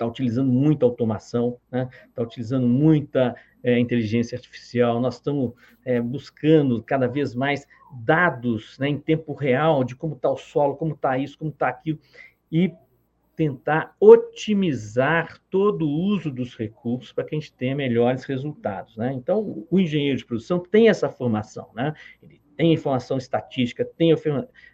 tá 0.00 0.06
utilizando 0.06 0.50
muita 0.50 0.86
automação, 0.86 1.58
está 1.66 1.76
né? 1.76 1.88
Tá 2.14 2.22
utilizando 2.22 2.66
muita 2.66 3.34
é, 3.62 3.78
inteligência 3.78 4.36
artificial, 4.36 5.00
nós 5.00 5.16
estamos 5.16 5.52
é, 5.84 6.00
buscando 6.00 6.82
cada 6.82 7.06
vez 7.06 7.34
mais 7.34 7.66
dados 7.92 8.78
né, 8.78 8.88
em 8.88 8.98
tempo 8.98 9.34
real 9.34 9.84
de 9.84 9.94
como 9.94 10.14
está 10.14 10.30
o 10.30 10.36
solo, 10.36 10.76
como 10.76 10.94
está 10.94 11.18
isso, 11.18 11.38
como 11.38 11.50
está 11.50 11.68
aquilo, 11.68 11.98
e 12.50 12.72
tentar 13.36 13.94
otimizar 13.98 15.38
todo 15.50 15.86
o 15.86 15.90
uso 15.90 16.30
dos 16.30 16.56
recursos 16.56 17.12
para 17.12 17.24
que 17.24 17.34
a 17.34 17.38
gente 17.38 17.52
tenha 17.52 17.74
melhores 17.74 18.24
resultados. 18.24 18.96
Né? 18.96 19.12
Então, 19.14 19.66
o 19.70 19.78
engenheiro 19.78 20.18
de 20.18 20.26
produção 20.26 20.58
tem 20.58 20.88
essa 20.88 21.08
formação, 21.08 21.68
né? 21.74 21.94
ele 22.22 22.39
tem 22.60 22.74
informação 22.74 23.16
estatística, 23.16 23.86
tem 23.86 24.14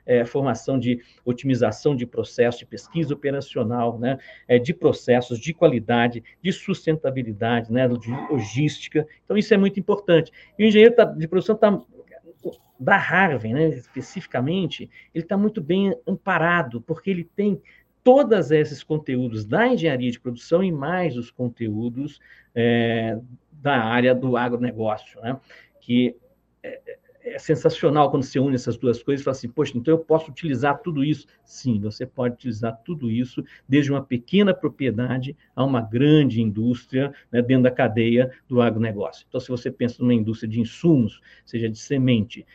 é, 0.05 0.25
formação 0.25 0.77
de 0.77 1.01
otimização 1.25 1.95
de 1.95 2.05
processos, 2.05 2.59
de 2.59 2.67
pesquisa 2.67 3.15
operacional, 3.15 3.97
né? 3.97 4.19
É, 4.49 4.59
de 4.59 4.75
processos, 4.75 5.39
de 5.39 5.55
qualidade, 5.55 6.21
de 6.43 6.53
sustentabilidade, 6.53 7.73
né? 7.73 7.87
de 7.87 8.11
logística. 8.29 9.07
Então, 9.25 9.37
isso 9.37 9.55
é 9.55 9.57
muito 9.57 9.79
importante. 9.79 10.33
E 10.59 10.65
o 10.65 10.67
engenheiro 10.67 10.97
tá, 10.97 11.05
de 11.05 11.29
produção 11.29 11.55
está 11.55 11.81
da 12.79 12.97
Harvard, 12.97 13.55
né, 13.55 13.69
especificamente, 13.69 14.91
ele 15.15 15.25
está 15.25 15.37
muito 15.37 15.63
bem 15.63 15.97
amparado, 16.07 16.83
porque 16.83 17.09
ele 17.09 17.25
tem 17.37 17.63
todos 18.03 18.51
esses 18.51 18.83
conteúdos 18.83 19.45
da 19.47 19.69
engenharia 19.69 20.11
de 20.11 20.21
produção 20.21 20.63
e 20.63 20.73
mais 20.73 21.17
os 21.17 21.31
conteúdos 21.31 22.21
é, 22.53 23.17
da 23.53 23.79
área 23.79 24.13
do 24.13 24.37
agronegócio, 24.37 25.21
né? 25.23 25.41
que 25.81 26.17
é, 26.63 26.99
é, 27.27 27.41
sensacional 27.41 28.09
quando 28.09 28.23
você 28.23 28.39
une 28.39 28.55
essas 28.55 28.77
duas 28.77 29.03
coisas 29.03 29.21
e 29.21 29.25
fala 29.25 29.37
assim, 29.37 29.49
poxa, 29.49 29.77
então 29.77 29.93
eu 29.93 29.99
posso 29.99 30.31
utilizar 30.31 30.81
tudo 30.81 31.03
isso? 31.03 31.27
Sim, 31.45 31.81
você 31.81 32.07
pode 32.07 32.35
utilizar 32.35 32.81
tudo 32.85 33.11
isso, 33.11 33.45
desde 33.69 33.91
uma 33.91 34.03
pequena 34.03 34.55
propriedade 34.55 35.37
a 35.55 35.65
uma 35.65 35.81
grande 35.81 36.41
indústria 36.41 37.13
né, 37.33 37.43
dentro 37.43 37.65
da 37.65 37.71
cadeia 37.71 38.31
do 38.49 38.63
agronegócio. 38.63 39.27
Então, 39.29 39.41
se 39.41 39.49
você 39.49 39.73
pensa 39.73 39.97
numa 40.01 40.15
indústria 40.15 40.49
de 40.49 40.61
insumos, 40.61 41.21
seja 41.45 41.69
de 41.69 41.79
semente, 41.79 42.47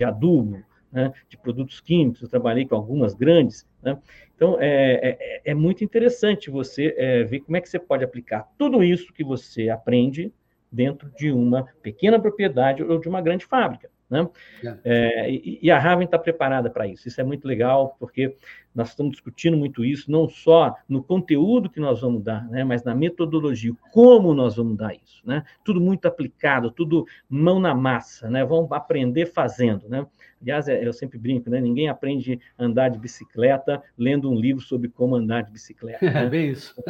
de 0.00 0.06
adubo, 0.06 0.62
né, 0.92 1.12
de 1.28 1.36
produtos 1.36 1.80
químicos, 1.80 2.22
eu 2.22 2.28
trabalhei 2.28 2.64
com 2.66 2.76
algumas 2.76 3.14
grandes, 3.14 3.66
né, 3.82 4.00
Então, 4.36 4.56
é, 4.60 5.18
é, 5.20 5.42
é 5.50 5.54
muito 5.54 5.82
interessante 5.82 6.50
você 6.50 6.94
é, 6.96 7.24
ver 7.24 7.40
como 7.40 7.56
é 7.56 7.60
que 7.60 7.68
você 7.68 7.80
pode 7.80 8.04
aplicar 8.04 8.48
tudo 8.56 8.84
isso 8.84 9.12
que 9.12 9.24
você 9.24 9.68
aprende 9.68 10.32
dentro 10.70 11.10
de 11.16 11.30
uma 11.30 11.66
pequena 11.82 12.20
propriedade 12.20 12.82
ou 12.82 12.98
de 13.00 13.08
uma 13.08 13.20
grande 13.20 13.46
fábrica. 13.46 13.90
Né? 14.10 14.26
É. 14.64 14.78
É, 14.84 15.30
e, 15.30 15.58
e, 15.62 15.70
a 15.70 15.78
Raven 15.78 16.06
está 16.06 16.18
preparada 16.18 16.70
para 16.70 16.86
isso. 16.86 17.06
Isso 17.06 17.20
é 17.20 17.24
muito 17.24 17.46
legal, 17.46 17.94
porque 17.98 18.34
nós 18.74 18.88
estamos 18.88 19.12
discutindo 19.12 19.56
muito 19.56 19.84
isso, 19.84 20.10
não 20.10 20.28
só 20.28 20.74
no 20.88 21.02
conteúdo 21.02 21.68
que 21.68 21.80
nós 21.80 22.00
vamos 22.00 22.22
dar, 22.22 22.48
né, 22.48 22.64
mas 22.64 22.84
na 22.84 22.94
metodologia, 22.94 23.72
como 23.92 24.32
nós 24.32 24.56
vamos 24.56 24.76
dar 24.78 24.94
isso. 24.94 25.20
Né? 25.26 25.44
Tudo 25.62 25.80
muito 25.80 26.06
aplicado, 26.06 26.70
tudo 26.70 27.04
mão 27.28 27.60
na 27.60 27.74
massa, 27.74 28.30
né? 28.30 28.44
vamos 28.44 28.72
aprender 28.72 29.26
fazendo. 29.26 29.88
Né? 29.88 30.06
Aliás, 30.40 30.68
é, 30.68 30.86
eu 30.86 30.92
sempre 30.92 31.18
brinco, 31.18 31.50
né? 31.50 31.60
ninguém 31.60 31.88
aprende 31.88 32.40
a 32.56 32.64
andar 32.64 32.88
de 32.88 32.98
bicicleta 32.98 33.82
lendo 33.96 34.30
um 34.30 34.38
livro 34.38 34.62
sobre 34.62 34.88
como 34.88 35.16
andar 35.16 35.42
de 35.42 35.50
bicicleta. 35.50 36.04
Né? 36.04 36.24
É 36.24 36.28
bem 36.30 36.50
isso. 36.50 36.74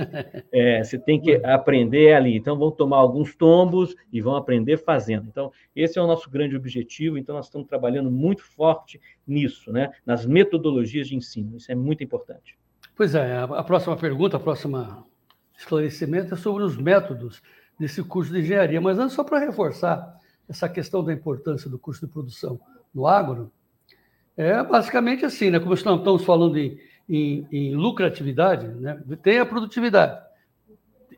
É, 0.50 0.82
você 0.82 0.98
tem 0.98 1.20
que 1.20 1.34
aprender 1.44 2.14
ali. 2.14 2.36
Então, 2.36 2.58
vão 2.58 2.70
tomar 2.70 2.96
alguns 2.96 3.34
tombos 3.34 3.94
e 4.12 4.20
vão 4.20 4.34
aprender 4.34 4.78
fazendo. 4.78 5.26
Então, 5.28 5.52
esse 5.74 5.98
é 5.98 6.02
o 6.02 6.06
nosso 6.06 6.30
grande 6.30 6.56
objetivo. 6.56 7.18
Então, 7.18 7.34
nós 7.34 7.46
estamos 7.46 7.68
trabalhando 7.68 8.10
muito 8.10 8.42
forte 8.42 9.00
nisso, 9.26 9.70
né? 9.72 9.90
nas 10.06 10.24
metodologias 10.26 11.08
de 11.08 11.16
ensino. 11.16 11.56
Isso 11.56 11.70
é 11.70 11.74
muito 11.74 12.02
importante. 12.02 12.56
Pois 12.96 13.14
é, 13.14 13.36
a 13.36 13.62
próxima 13.62 13.96
pergunta, 13.96 14.36
a 14.36 14.40
próxima 14.40 15.04
esclarecimento 15.56 16.34
é 16.34 16.36
sobre 16.36 16.62
os 16.62 16.76
métodos 16.76 17.42
desse 17.78 18.02
curso 18.02 18.32
de 18.32 18.40
engenharia. 18.40 18.80
Mas 18.80 18.98
antes, 18.98 19.14
só 19.14 19.22
para 19.22 19.38
reforçar 19.38 20.18
essa 20.48 20.68
questão 20.68 21.04
da 21.04 21.12
importância 21.12 21.68
do 21.68 21.78
curso 21.78 22.06
de 22.06 22.12
produção 22.12 22.58
no 22.98 23.06
agro, 23.06 23.52
é 24.36 24.62
basicamente 24.62 25.24
assim, 25.24 25.50
né? 25.50 25.60
Como 25.60 25.72
estamos 25.72 26.24
falando 26.24 26.58
em, 26.58 26.78
em, 27.08 27.46
em 27.50 27.74
lucratividade, 27.74 28.66
né? 28.66 29.00
tem 29.22 29.38
a 29.38 29.46
produtividade. 29.46 30.20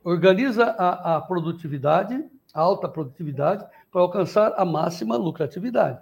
Organiza 0.04 0.64
a, 0.64 1.16
a 1.16 1.20
produtividade, 1.20 2.22
a 2.52 2.60
alta 2.60 2.88
produtividade, 2.88 3.64
para 3.90 4.02
alcançar 4.02 4.54
a 4.56 4.64
máxima 4.64 5.16
lucratividade. 5.16 5.98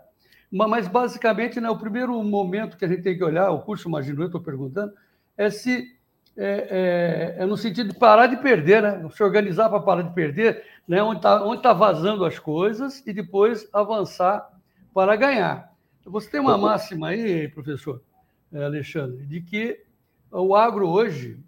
Mas, 0.51 0.89
basicamente, 0.89 1.61
né, 1.61 1.69
o 1.69 1.79
primeiro 1.79 2.23
momento 2.23 2.77
que 2.77 2.85
a 2.85 2.89
gente 2.89 3.03
tem 3.03 3.17
que 3.17 3.25
olhar, 3.25 3.51
o 3.51 3.61
curso, 3.61 3.89
imagino 3.89 4.23
eu, 4.23 4.27
estou 4.27 4.41
perguntando, 4.41 4.93
é 5.37 5.51
se 5.51 5.97
é, 6.37 7.35
é, 7.37 7.43
é, 7.43 7.47
no 7.47 7.57
sentido 7.57 7.93
de 7.93 7.99
parar 7.99 8.29
de 8.29 8.37
perder, 8.37 8.81
né? 8.81 9.09
Se 9.11 9.23
organizar 9.25 9.69
para 9.69 9.81
parar 9.81 10.03
de 10.03 10.15
perder, 10.15 10.65
né? 10.87 11.03
onde 11.03 11.19
está 11.19 11.45
onde 11.45 11.61
tá 11.61 11.73
vazando 11.73 12.25
as 12.25 12.39
coisas 12.39 13.05
e 13.05 13.13
depois 13.13 13.69
avançar 13.73 14.49
para 14.95 15.17
ganhar. 15.17 15.68
Você 16.09 16.31
tem 16.31 16.41
uma 16.41 16.57
máxima 16.57 17.09
aí, 17.09 17.49
professor 17.49 18.01
é, 18.53 18.65
Alexandre, 18.65 19.27
de 19.27 19.41
que 19.41 19.81
o 20.31 20.55
agro 20.55 20.89
hoje, 20.89 21.39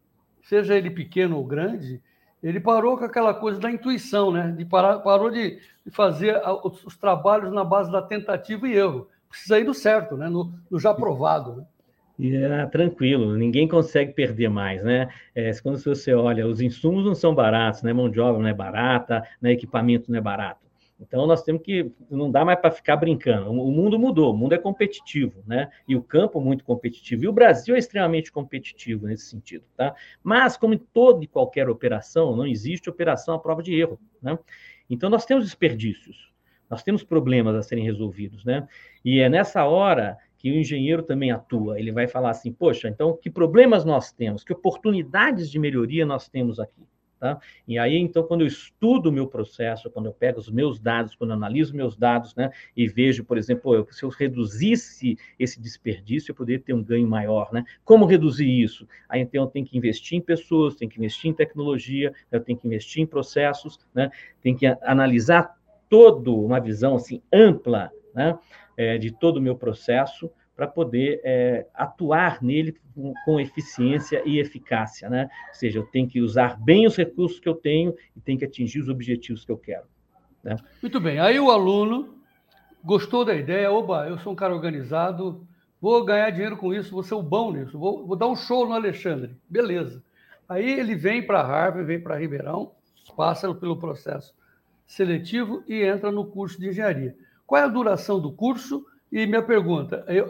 seja 0.42 0.76
ele 0.76 0.90
pequeno 0.90 1.36
ou 1.36 1.44
grande, 1.44 2.00
ele 2.42 2.60
parou 2.60 2.96
com 2.96 3.04
aquela 3.04 3.34
coisa 3.34 3.60
da 3.60 3.70
intuição, 3.70 4.30
né? 4.30 4.54
De 4.56 4.64
parar, 4.64 4.98
parou 5.00 5.30
de 5.30 5.58
fazer 5.90 6.40
os, 6.64 6.84
os, 6.84 6.96
trabalhos 6.96 7.52
na 7.52 7.64
base 7.64 7.90
da 7.90 8.00
tentativa 8.00 8.66
e 8.66 8.74
erro. 8.74 9.08
Precisa 9.28 9.58
ir 9.58 9.64
no 9.64 9.74
certo, 9.74 10.16
né? 10.16 10.28
no, 10.28 10.52
no 10.70 10.78
já 10.78 10.94
provado. 10.94 11.66
Né? 12.18 12.62
É 12.62 12.66
tranquilo, 12.66 13.36
ninguém 13.36 13.68
consegue 13.68 14.12
perder 14.12 14.48
mais, 14.48 14.82
né? 14.82 15.08
É, 15.34 15.50
quando 15.62 15.78
você 15.78 16.12
olha, 16.14 16.46
os 16.46 16.60
insumos 16.60 17.04
não 17.04 17.14
são 17.14 17.34
baratos, 17.34 17.82
né? 17.82 17.92
Mão 17.92 18.10
de 18.10 18.20
obra 18.20 18.42
não 18.42 18.48
é 18.48 18.54
barata, 18.54 19.22
né? 19.40 19.52
equipamento 19.52 20.10
não 20.10 20.18
é 20.18 20.22
barato. 20.22 20.69
Então 21.00 21.26
nós 21.26 21.42
temos 21.42 21.62
que 21.62 21.90
não 22.10 22.30
dá 22.30 22.44
mais 22.44 22.60
para 22.60 22.70
ficar 22.70 22.96
brincando. 22.96 23.50
O 23.50 23.72
mundo 23.72 23.98
mudou, 23.98 24.32
o 24.32 24.36
mundo 24.36 24.52
é 24.52 24.58
competitivo, 24.58 25.42
né? 25.46 25.70
E 25.88 25.96
o 25.96 26.02
campo 26.02 26.40
muito 26.40 26.62
competitivo. 26.62 27.24
E 27.24 27.28
o 27.28 27.32
Brasil 27.32 27.74
é 27.74 27.78
extremamente 27.78 28.30
competitivo 28.30 29.06
nesse 29.06 29.26
sentido, 29.26 29.64
tá? 29.76 29.94
Mas 30.22 30.56
como 30.56 30.74
em 30.74 30.78
toda 30.78 31.24
e 31.24 31.26
qualquer 31.26 31.68
operação, 31.68 32.36
não 32.36 32.46
existe 32.46 32.90
operação 32.90 33.34
à 33.34 33.38
prova 33.38 33.62
de 33.62 33.74
erro, 33.74 33.98
né? 34.20 34.38
Então 34.88 35.08
nós 35.08 35.24
temos 35.24 35.44
desperdícios, 35.44 36.30
nós 36.68 36.82
temos 36.82 37.02
problemas 37.02 37.54
a 37.54 37.62
serem 37.62 37.84
resolvidos, 37.84 38.44
né? 38.44 38.68
E 39.04 39.20
é 39.20 39.28
nessa 39.28 39.64
hora 39.64 40.18
que 40.36 40.50
o 40.50 40.54
engenheiro 40.54 41.02
também 41.02 41.30
atua. 41.30 41.78
Ele 41.78 41.92
vai 41.92 42.08
falar 42.08 42.30
assim: 42.30 42.52
poxa, 42.52 42.88
então 42.88 43.16
que 43.16 43.30
problemas 43.30 43.84
nós 43.84 44.12
temos, 44.12 44.44
que 44.44 44.52
oportunidades 44.52 45.50
de 45.50 45.58
melhoria 45.58 46.04
nós 46.04 46.28
temos 46.28 46.58
aqui. 46.58 46.82
Tá? 47.20 47.38
E 47.68 47.78
aí, 47.78 47.98
então, 47.98 48.22
quando 48.22 48.40
eu 48.40 48.46
estudo 48.46 49.10
o 49.10 49.12
meu 49.12 49.26
processo, 49.26 49.90
quando 49.90 50.06
eu 50.06 50.12
pego 50.12 50.40
os 50.40 50.50
meus 50.50 50.80
dados, 50.80 51.14
quando 51.14 51.30
eu 51.30 51.36
analiso 51.36 51.76
meus 51.76 51.94
dados, 51.94 52.34
né, 52.34 52.50
e 52.74 52.88
vejo, 52.88 53.22
por 53.24 53.36
exemplo, 53.36 53.74
eu, 53.74 53.86
se 53.90 54.02
eu 54.02 54.08
reduzisse 54.08 55.18
esse 55.38 55.60
desperdício, 55.60 56.30
eu 56.30 56.34
poderia 56.34 56.58
ter 56.58 56.72
um 56.72 56.82
ganho 56.82 57.06
maior, 57.06 57.52
né? 57.52 57.62
Como 57.84 58.06
reduzir 58.06 58.48
isso? 58.48 58.88
Aí, 59.06 59.20
então, 59.20 59.44
eu 59.44 59.48
tenho 59.48 59.66
que 59.66 59.76
investir 59.76 60.16
em 60.16 60.22
pessoas, 60.22 60.76
tenho 60.76 60.90
que 60.90 60.96
investir 60.96 61.30
em 61.30 61.34
tecnologia, 61.34 62.10
eu 62.32 62.40
tenho 62.40 62.58
que 62.58 62.66
investir 62.66 63.02
em 63.02 63.06
processos, 63.06 63.78
né? 63.94 64.10
Tenho 64.40 64.56
que 64.56 64.66
analisar 64.82 65.54
toda 65.90 66.30
uma 66.30 66.58
visão, 66.58 66.96
assim, 66.96 67.20
ampla, 67.30 67.90
né, 68.14 68.38
é, 68.78 68.96
de 68.96 69.10
todo 69.10 69.36
o 69.36 69.42
meu 69.42 69.56
processo, 69.56 70.30
para 70.60 70.66
poder 70.66 71.22
é, 71.24 71.66
atuar 71.72 72.42
nele 72.42 72.76
com, 72.94 73.14
com, 73.24 73.40
eficiência 73.40 74.22
e 74.26 74.38
eficácia, 74.38 75.08
né? 75.08 75.30
Ou 75.48 75.54
seja, 75.54 75.78
eu 75.78 75.86
tenho 75.86 76.06
que 76.06 76.20
usar 76.20 76.60
bem 76.60 76.86
os 76.86 76.94
recursos 76.94 77.40
que 77.40 77.48
eu 77.48 77.54
tenho 77.54 77.94
e 78.14 78.20
tenho 78.20 78.38
que 78.38 78.44
atingir 78.44 78.78
os 78.78 78.90
objetivos 78.90 79.42
que 79.42 79.50
eu 79.50 79.56
quero. 79.56 79.86
Né? 80.44 80.56
Muito 80.82 81.00
bem. 81.00 81.18
Aí 81.18 81.40
o 81.40 81.50
aluno 81.50 82.14
gostou 82.84 83.24
da 83.24 83.34
ideia, 83.34 83.72
oba, 83.72 84.06
eu 84.06 84.18
sou 84.18 84.34
um 84.34 84.36
cara 84.36 84.54
organizado, 84.54 85.48
vou 85.80 86.04
ganhar 86.04 86.28
dinheiro 86.28 86.58
com 86.58 86.74
isso, 86.74 86.90
vou 86.90 87.02
ser 87.02 87.14
o 87.14 87.22
bom 87.22 87.50
nisso, 87.50 87.78
vou, 87.78 88.06
vou 88.06 88.14
dar 88.14 88.26
um 88.26 88.36
show 88.36 88.68
no 88.68 88.74
Alexandre. 88.74 89.34
Beleza. 89.48 90.04
Aí 90.46 90.78
ele 90.78 90.94
vem 90.94 91.26
para 91.26 91.42
Harvard, 91.42 91.86
vem 91.86 91.98
para 91.98 92.18
Ribeirão, 92.18 92.72
passa 93.16 93.54
pelo 93.54 93.78
processo 93.78 94.34
seletivo 94.86 95.64
e 95.66 95.82
entra 95.82 96.12
no 96.12 96.26
curso 96.26 96.60
de 96.60 96.68
engenharia. 96.68 97.16
Qual 97.46 97.58
é 97.58 97.64
a 97.64 97.68
duração 97.68 98.20
do 98.20 98.30
curso? 98.30 98.84
E 99.10 99.26
minha 99.26 99.42
pergunta, 99.42 100.04
é, 100.06 100.18
é 100.18 100.24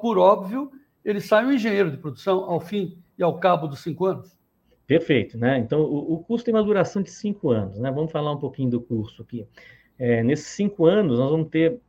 por 0.00 0.18
óbvio, 0.18 0.70
ele 1.04 1.20
sai 1.20 1.46
um 1.46 1.52
engenheiro 1.52 1.90
de 1.90 1.96
produção 1.96 2.50
ao 2.50 2.60
fim 2.60 2.98
e 3.18 3.22
ao 3.22 3.38
cabo 3.38 3.66
dos 3.66 3.80
cinco 3.80 4.04
anos? 4.06 4.36
Perfeito, 4.86 5.36
né? 5.36 5.58
Então, 5.58 5.80
o, 5.80 6.14
o 6.14 6.18
curso 6.24 6.44
tem 6.44 6.54
uma 6.54 6.62
duração 6.62 7.02
de 7.02 7.10
cinco 7.10 7.50
anos, 7.50 7.78
né? 7.78 7.90
Vamos 7.90 8.12
falar 8.12 8.32
um 8.32 8.38
pouquinho 8.38 8.70
do 8.70 8.80
curso 8.80 9.22
aqui. 9.22 9.46
É, 9.98 10.22
nesses 10.22 10.46
cinco 10.48 10.86
anos, 10.86 11.18
nós 11.18 11.30
vamos 11.30 11.48
ter, 11.48 11.80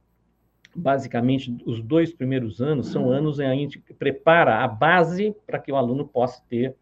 basicamente, 0.75 1.55
os 1.65 1.81
dois 1.81 2.13
primeiros 2.13 2.61
anos 2.61 2.87
são 2.87 3.11
anos 3.11 3.39
em 3.39 3.43
que 3.43 3.49
a 3.49 3.55
gente 3.55 3.79
prepara 3.99 4.63
a 4.63 4.67
base 4.67 5.35
para 5.45 5.59
que 5.59 5.71
o 5.71 5.75
aluno 5.75 6.07
possa 6.07 6.41
ter 6.49 6.75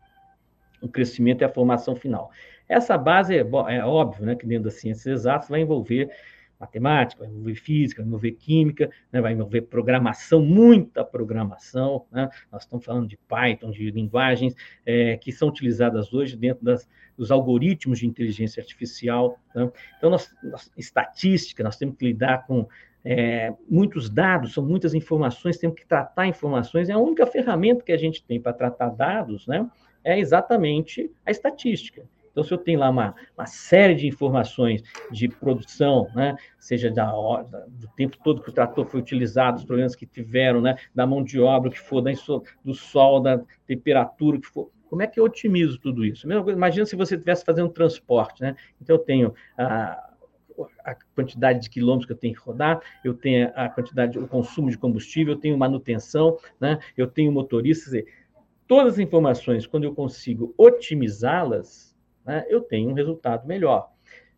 o 0.81 0.87
crescimento 0.87 1.41
e 1.41 1.45
a 1.45 1.49
formação 1.49 1.95
final. 1.95 2.31
Essa 2.69 2.97
base, 2.97 3.35
é, 3.35 3.41
é 3.41 3.83
óbvio, 3.83 4.25
né, 4.25 4.35
que 4.35 4.45
dentro 4.45 4.65
das 4.65 4.75
ciências 4.75 5.05
exatas 5.05 5.49
vai 5.49 5.61
envolver 5.61 6.09
matemática, 6.59 7.23
vai 7.23 7.29
envolver 7.29 7.55
física, 7.55 8.01
vai 8.01 8.07
envolver 8.07 8.31
química, 8.31 8.89
né, 9.11 9.21
vai 9.21 9.33
envolver 9.33 9.61
programação, 9.61 10.41
muita 10.41 11.03
programação. 11.03 12.05
Né? 12.11 12.29
Nós 12.51 12.63
estamos 12.63 12.85
falando 12.85 13.07
de 13.07 13.17
Python, 13.17 13.71
de 13.71 13.91
linguagens 13.91 14.55
é, 14.85 15.17
que 15.17 15.31
são 15.31 15.49
utilizadas 15.49 16.13
hoje 16.13 16.35
dentro 16.35 16.63
das, 16.63 16.87
dos 17.17 17.31
algoritmos 17.31 17.99
de 17.99 18.07
inteligência 18.07 18.61
artificial. 18.61 19.37
Né? 19.53 19.69
Então, 19.97 20.09
nós, 20.09 20.33
nós, 20.43 20.71
estatística, 20.77 21.63
nós 21.63 21.77
temos 21.77 21.95
que 21.97 22.05
lidar 22.05 22.45
com 22.45 22.67
é, 23.03 23.53
muitos 23.69 24.09
dados, 24.09 24.53
são 24.53 24.65
muitas 24.65 24.95
informações, 24.95 25.57
temos 25.57 25.77
que 25.77 25.85
tratar 25.85 26.25
informações. 26.25 26.89
É 26.89 26.93
a 26.93 26.97
única 26.97 27.25
ferramenta 27.27 27.83
que 27.83 27.91
a 27.91 27.97
gente 27.97 28.23
tem 28.23 28.41
para 28.41 28.51
tratar 28.51 28.89
dados, 28.89 29.45
né? 29.45 29.69
É 30.03 30.19
exatamente 30.19 31.11
a 31.25 31.31
estatística. 31.31 32.03
Então, 32.35 32.43
se 32.43 32.53
eu 32.53 32.57
tenho 32.57 32.81
lá 32.81 32.89
uma, 32.89 33.15
uma 33.37 33.45
série 33.45 33.95
de 33.95 34.07
informações 34.07 34.83
de 35.09 35.29
produção, 35.29 36.09
né, 36.13 36.35
seja 36.59 36.91
da, 36.91 37.09
do 37.09 37.87
tempo 37.95 38.17
todo 38.21 38.41
que 38.41 38.49
o 38.49 38.53
trator 38.53 38.85
foi 38.85 38.99
utilizado, 38.99 39.59
os 39.59 39.63
problemas 39.63 39.95
que 39.95 40.05
tiveram, 40.05 40.59
né, 40.59 40.75
da 40.93 41.07
mão 41.07 41.23
de 41.23 41.39
obra 41.39 41.71
que 41.71 41.79
for, 41.79 42.01
da, 42.01 42.11
do 42.61 42.73
sol, 42.73 43.21
da 43.21 43.41
temperatura 43.65 44.37
que 44.37 44.47
for, 44.47 44.69
como 44.89 45.01
é 45.01 45.07
que 45.07 45.17
eu 45.17 45.23
otimizo 45.23 45.79
tudo 45.79 46.03
isso? 46.03 46.27
Imagina 46.29 46.85
se 46.85 46.97
você 46.97 47.15
estivesse 47.15 47.45
fazendo 47.45 47.69
transporte, 47.69 48.41
né? 48.41 48.55
Então, 48.81 48.97
eu 48.97 48.99
tenho 49.01 49.33
a, 49.57 50.13
a 50.83 50.95
quantidade 51.15 51.61
de 51.61 51.69
quilômetros 51.69 52.05
que 52.05 52.13
eu 52.13 52.17
tenho 52.17 52.33
que 52.33 52.39
rodar, 52.41 52.81
eu 53.03 53.13
tenho 53.13 53.51
a 53.55 53.69
quantidade, 53.69 54.19
o 54.19 54.27
consumo 54.27 54.69
de 54.69 54.77
combustível, 54.77 55.33
eu 55.33 55.39
tenho 55.39 55.57
manutenção, 55.57 56.37
né? 56.59 56.79
eu 56.97 57.07
tenho 57.07 57.31
motorista, 57.31 57.85
dizer, 57.85 58.07
todas 58.67 58.93
as 58.93 58.99
informações, 58.99 59.65
quando 59.65 59.83
eu 59.83 59.93
consigo 59.93 60.53
otimizá-las, 60.57 61.84
né, 62.25 62.45
eu 62.49 62.61
tenho 62.61 62.89
um 62.89 62.93
resultado 62.93 63.47
melhor. 63.47 63.89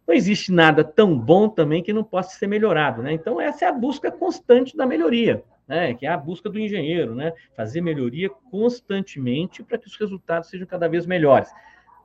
Não 0.08 0.16
existe 0.16 0.52
nada 0.52 0.84
tão 0.84 1.18
bom 1.18 1.50
também 1.50 1.84
que 1.84 1.92
não 1.92 2.04
possa 2.04 2.38
ser 2.38 2.48
melhorado. 2.48 3.02
Né? 3.02 3.14
Então, 3.14 3.42
essa 3.42 3.66
é 3.66 3.68
a 3.68 3.74
busca 3.74 4.10
constante 4.10 4.76
da 4.76 4.86
melhoria, 4.86 5.44
né? 5.68 5.94
que 5.94 6.06
é 6.06 6.10
a 6.10 6.18
busca 6.18 6.50
do 6.50 6.58
engenheiro, 6.58 7.14
né? 7.14 7.34
fazer 7.56 7.82
melhoria 7.82 8.30
constantemente 8.30 9.64
para 9.64 9.78
que 9.78 9.88
os 9.88 9.98
resultados 9.98 10.50
sejam 10.50 10.66
cada 10.66 10.88
vez 10.88 11.06
melhores 11.06 11.52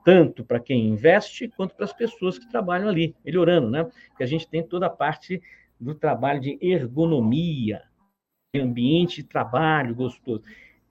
tanto 0.03 0.43
para 0.43 0.59
quem 0.59 0.89
investe 0.89 1.47
quanto 1.47 1.75
para 1.75 1.85
as 1.85 1.93
pessoas 1.93 2.37
que 2.37 2.49
trabalham 2.49 2.89
ali, 2.89 3.15
melhorando, 3.23 3.69
né? 3.69 3.89
Que 4.17 4.23
a 4.23 4.25
gente 4.25 4.47
tem 4.47 4.61
toda 4.61 4.87
a 4.87 4.89
parte 4.89 5.41
do 5.79 5.95
trabalho 5.95 6.39
de 6.39 6.57
ergonomia, 6.61 7.83
ambiente 8.55 9.21
de 9.21 9.27
trabalho 9.27 9.95
gostoso. 9.95 10.43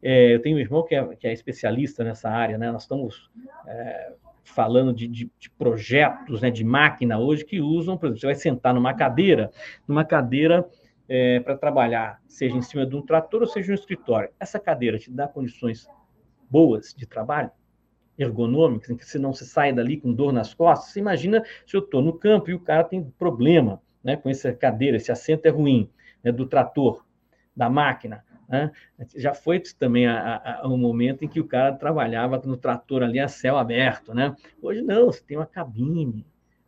é, 0.03 0.35
eu 0.35 0.43
tenho 0.43 0.57
um 0.57 0.61
irmão 0.61 0.83
que 0.85 0.95
é, 0.95 1.17
que 1.17 1.29
é, 1.29 1.33
especialista 1.33 2.03
nessa 2.03 2.29
área, 2.29 2.59
né? 2.59 2.73
Nós 2.73 2.83
estamos 2.83 3.31
é, 3.67 4.13
falando 4.45 4.93
de, 4.93 5.07
de, 5.07 5.31
de, 5.39 5.51
projetos, 5.51 6.41
né, 6.41 6.51
de 6.51 6.65
máquina 6.65 7.19
hoje 7.19 7.45
que 7.45 7.61
usam, 7.61 7.97
por 7.97 8.07
exemplo, 8.07 8.21
você 8.21 8.27
vai 8.27 8.35
sentar 8.35 8.75
numa 8.75 8.95
cadeira, 8.95 9.51
numa 9.87 10.05
cadeira 10.05 10.69
é, 11.09 11.41
para 11.41 11.57
trabalhar, 11.57 12.21
seja 12.27 12.57
em 12.57 12.63
cima 12.63 12.87
de 12.87 12.97
um 12.97 13.03
trator 13.03 13.43
ou 13.43 13.47
seja 13.47 13.73
um 13.73 13.75
escritório. 13.75 14.31
Essa 14.39 14.59
cadeira 14.59 14.99
te 14.99 15.11
dá 15.11 15.29
condições 15.29 15.89
boas 16.51 16.95
de 16.95 17.07
trabalho, 17.07 17.51
ergonômicas, 18.19 18.91
em 18.91 18.97
que 18.97 19.05
você 19.05 19.19
não 19.19 19.33
se 19.33 19.47
sai 19.47 19.73
dali 19.73 19.97
com 19.97 20.13
dor 20.13 20.33
nas 20.33 20.53
costas. 20.53 20.93
Você 20.93 21.01
imagina 21.01 21.43
se 21.67 21.77
eu 21.77 21.81
estou 21.81 22.03
no 22.03 22.13
campo 22.13 22.51
e 22.51 22.55
o 22.55 22.61
cara 22.61 22.85
tem 22.85 23.03
problema 23.03 23.81
né, 24.03 24.17
com 24.17 24.29
essa 24.29 24.53
cadeira, 24.53 24.97
esse 24.97 25.11
assento 25.11 25.47
é 25.47 25.51
ruim, 25.51 25.89
né, 26.23 26.33
do 26.33 26.47
trator, 26.47 27.05
da 27.57 27.71
máquina. 27.71 28.25
Né? 28.53 28.71
Já 29.17 29.33
foi 29.33 29.59
também 29.79 30.05
um 30.63 30.77
momento 30.77 31.25
em 31.25 31.29
que 31.29 31.41
o 31.41 31.49
cara 31.49 31.73
trabalhava 31.73 32.41
no 32.45 32.59
trator 32.59 33.03
ali 33.03 33.19
a 33.19 33.27
céu 33.27 33.57
aberto. 33.57 34.13
Né? 34.13 34.37
Hoje 34.61 34.83
não, 34.83 35.07
você 35.07 35.23
tem 35.23 35.39
uma 35.39 35.47
cabine, 35.47 36.27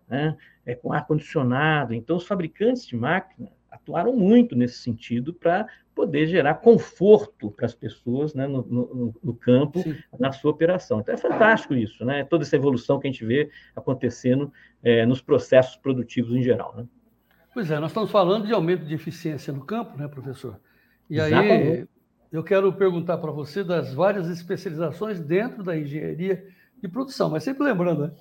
né? 0.08 0.34
é 0.64 0.74
com 0.74 0.94
ar-condicionado. 0.94 1.92
Então, 1.92 2.16
os 2.16 2.26
fabricantes 2.26 2.86
de 2.86 2.96
máquina 2.96 3.52
atuaram 3.70 4.16
muito 4.16 4.56
nesse 4.56 4.78
sentido 4.78 5.34
para 5.34 5.66
poder 5.94 6.26
gerar 6.26 6.54
conforto 6.54 7.50
para 7.50 7.66
as 7.66 7.74
pessoas 7.74 8.34
né, 8.34 8.46
no, 8.46 8.62
no, 8.62 9.14
no, 9.22 9.34
campo, 9.34 9.80
Sim. 9.80 9.96
na 10.18 10.32
sua 10.32 10.52
operação. 10.52 11.00
Então 11.00 11.14
é 11.14 11.18
fantástico 11.18 11.74
isso, 11.74 12.04
né? 12.04 12.24
Toda 12.24 12.42
essa 12.42 12.56
evolução 12.56 12.98
que 12.98 13.06
a 13.06 13.10
gente 13.10 13.24
vê 13.24 13.50
acontecendo 13.76 14.52
é, 14.82 15.04
nos 15.06 15.20
processos 15.20 15.76
produtivos 15.76 16.34
em 16.34 16.42
geral. 16.42 16.74
Né? 16.76 16.86
Pois 17.52 17.70
é, 17.70 17.78
nós 17.78 17.90
estamos 17.90 18.10
falando 18.10 18.46
de 18.46 18.52
aumento 18.52 18.84
de 18.84 18.94
eficiência 18.94 19.52
no 19.52 19.64
campo, 19.64 19.96
né, 19.96 20.08
professor? 20.08 20.58
E 21.08 21.18
Exatamente. 21.18 21.52
aí 21.52 21.88
eu 22.32 22.42
quero 22.42 22.72
perguntar 22.72 23.18
para 23.18 23.30
você 23.30 23.62
das 23.62 23.94
várias 23.94 24.28
especializações 24.28 25.20
dentro 25.20 25.62
da 25.62 25.76
engenharia 25.78 26.46
de 26.80 26.88
produção, 26.88 27.30
mas 27.30 27.44
sempre 27.44 27.64
lembrando, 27.64 28.06
né? 28.06 28.12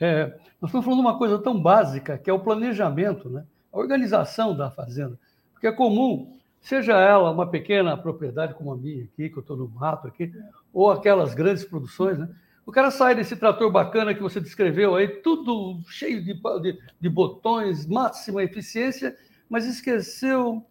É, 0.00 0.26
nós 0.60 0.70
estamos 0.70 0.84
falando 0.84 1.00
de 1.00 1.06
uma 1.06 1.18
coisa 1.18 1.38
tão 1.38 1.60
básica 1.60 2.16
que 2.16 2.30
é 2.30 2.32
o 2.32 2.40
planejamento, 2.40 3.28
né? 3.28 3.44
a 3.72 3.78
organização 3.78 4.56
da 4.56 4.70
fazenda. 4.70 5.18
Porque 5.52 5.66
é 5.66 5.72
comum, 5.72 6.38
seja 6.60 6.98
ela 6.98 7.30
uma 7.30 7.46
pequena 7.46 7.96
propriedade 7.96 8.54
como 8.54 8.72
a 8.72 8.76
minha 8.76 9.04
aqui, 9.04 9.28
que 9.28 9.36
eu 9.36 9.40
estou 9.40 9.56
no 9.56 9.68
mato 9.68 10.08
aqui, 10.08 10.32
ou 10.72 10.90
aquelas 10.90 11.34
grandes 11.34 11.64
produções, 11.64 12.18
né? 12.18 12.28
O 12.66 12.72
cara 12.72 12.90
sai 12.90 13.14
desse 13.14 13.34
trator 13.36 13.70
bacana 13.70 14.14
que 14.14 14.22
você 14.22 14.40
descreveu 14.40 14.94
aí, 14.94 15.08
tudo 15.08 15.80
cheio 15.88 16.22
de, 16.22 16.34
de, 16.34 16.78
de 17.00 17.08
botões, 17.08 17.86
máxima 17.86 18.44
eficiência, 18.44 19.16
mas 19.48 19.66
esqueceu 19.66 20.64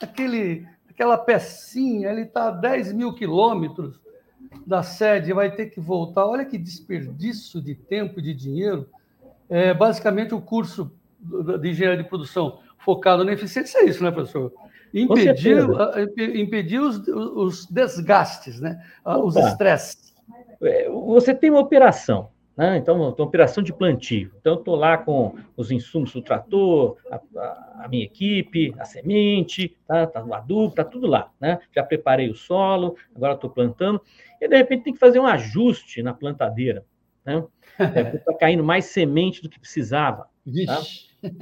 aquele, 0.00 0.66
aquela 0.94 1.18
pecinha, 1.18 2.08
ele 2.08 2.22
está 2.22 2.48
a 2.48 2.50
10 2.52 2.92
mil 2.92 3.12
quilômetros 3.12 4.00
da 4.64 4.82
sede, 4.82 5.32
vai 5.32 5.50
ter 5.50 5.66
que 5.66 5.80
voltar. 5.80 6.24
Olha 6.24 6.44
que 6.44 6.56
desperdício 6.56 7.60
de 7.60 7.74
tempo 7.74 8.20
e 8.20 8.22
de 8.22 8.32
dinheiro. 8.32 8.88
É, 9.50 9.74
basicamente, 9.74 10.34
o 10.34 10.40
curso 10.40 10.90
de 11.60 11.68
engenharia 11.68 12.02
de 12.02 12.08
produção 12.08 12.60
focado 12.78 13.24
na 13.24 13.32
eficiência 13.32 13.78
é 13.78 13.86
isso, 13.86 14.02
né, 14.02 14.10
professor? 14.10 14.52
Impedir, 14.92 15.58
impedir 16.36 16.78
os, 16.78 16.98
os 17.08 17.66
desgastes, 17.66 18.60
né? 18.60 18.80
os 19.04 19.34
estresses. 19.34 20.14
É, 20.62 20.88
você 20.88 21.34
tem 21.34 21.50
uma 21.50 21.58
operação, 21.58 22.28
né? 22.56 22.76
Então, 22.76 22.96
uma 22.96 23.08
operação 23.08 23.62
de 23.62 23.72
plantio. 23.72 24.30
Então, 24.40 24.54
estou 24.54 24.76
lá 24.76 24.96
com 24.96 25.34
os 25.56 25.70
insumos 25.70 26.12
do 26.12 26.22
trator, 26.22 26.96
a, 27.10 27.20
a, 27.36 27.84
a 27.84 27.88
minha 27.88 28.04
equipe, 28.04 28.74
a 28.78 28.84
semente, 28.84 29.76
tá, 29.86 30.06
tá, 30.06 30.24
o 30.24 30.32
adubo, 30.32 30.68
está 30.68 30.84
tudo 30.84 31.06
lá. 31.06 31.30
Né? 31.40 31.58
Já 31.74 31.82
preparei 31.82 32.30
o 32.30 32.34
solo, 32.34 32.96
agora 33.14 33.34
estou 33.34 33.50
plantando. 33.50 34.00
E, 34.40 34.48
de 34.48 34.56
repente, 34.56 34.84
tem 34.84 34.92
que 34.92 35.00
fazer 35.00 35.18
um 35.18 35.26
ajuste 35.26 36.02
na 36.02 36.14
plantadeira. 36.14 36.84
Né? 37.24 37.44
Está 38.14 38.32
é, 38.32 38.36
caindo 38.38 38.62
mais 38.62 38.86
semente 38.86 39.42
do 39.42 39.48
que 39.48 39.58
precisava. 39.58 40.28
Tá? 40.66 40.80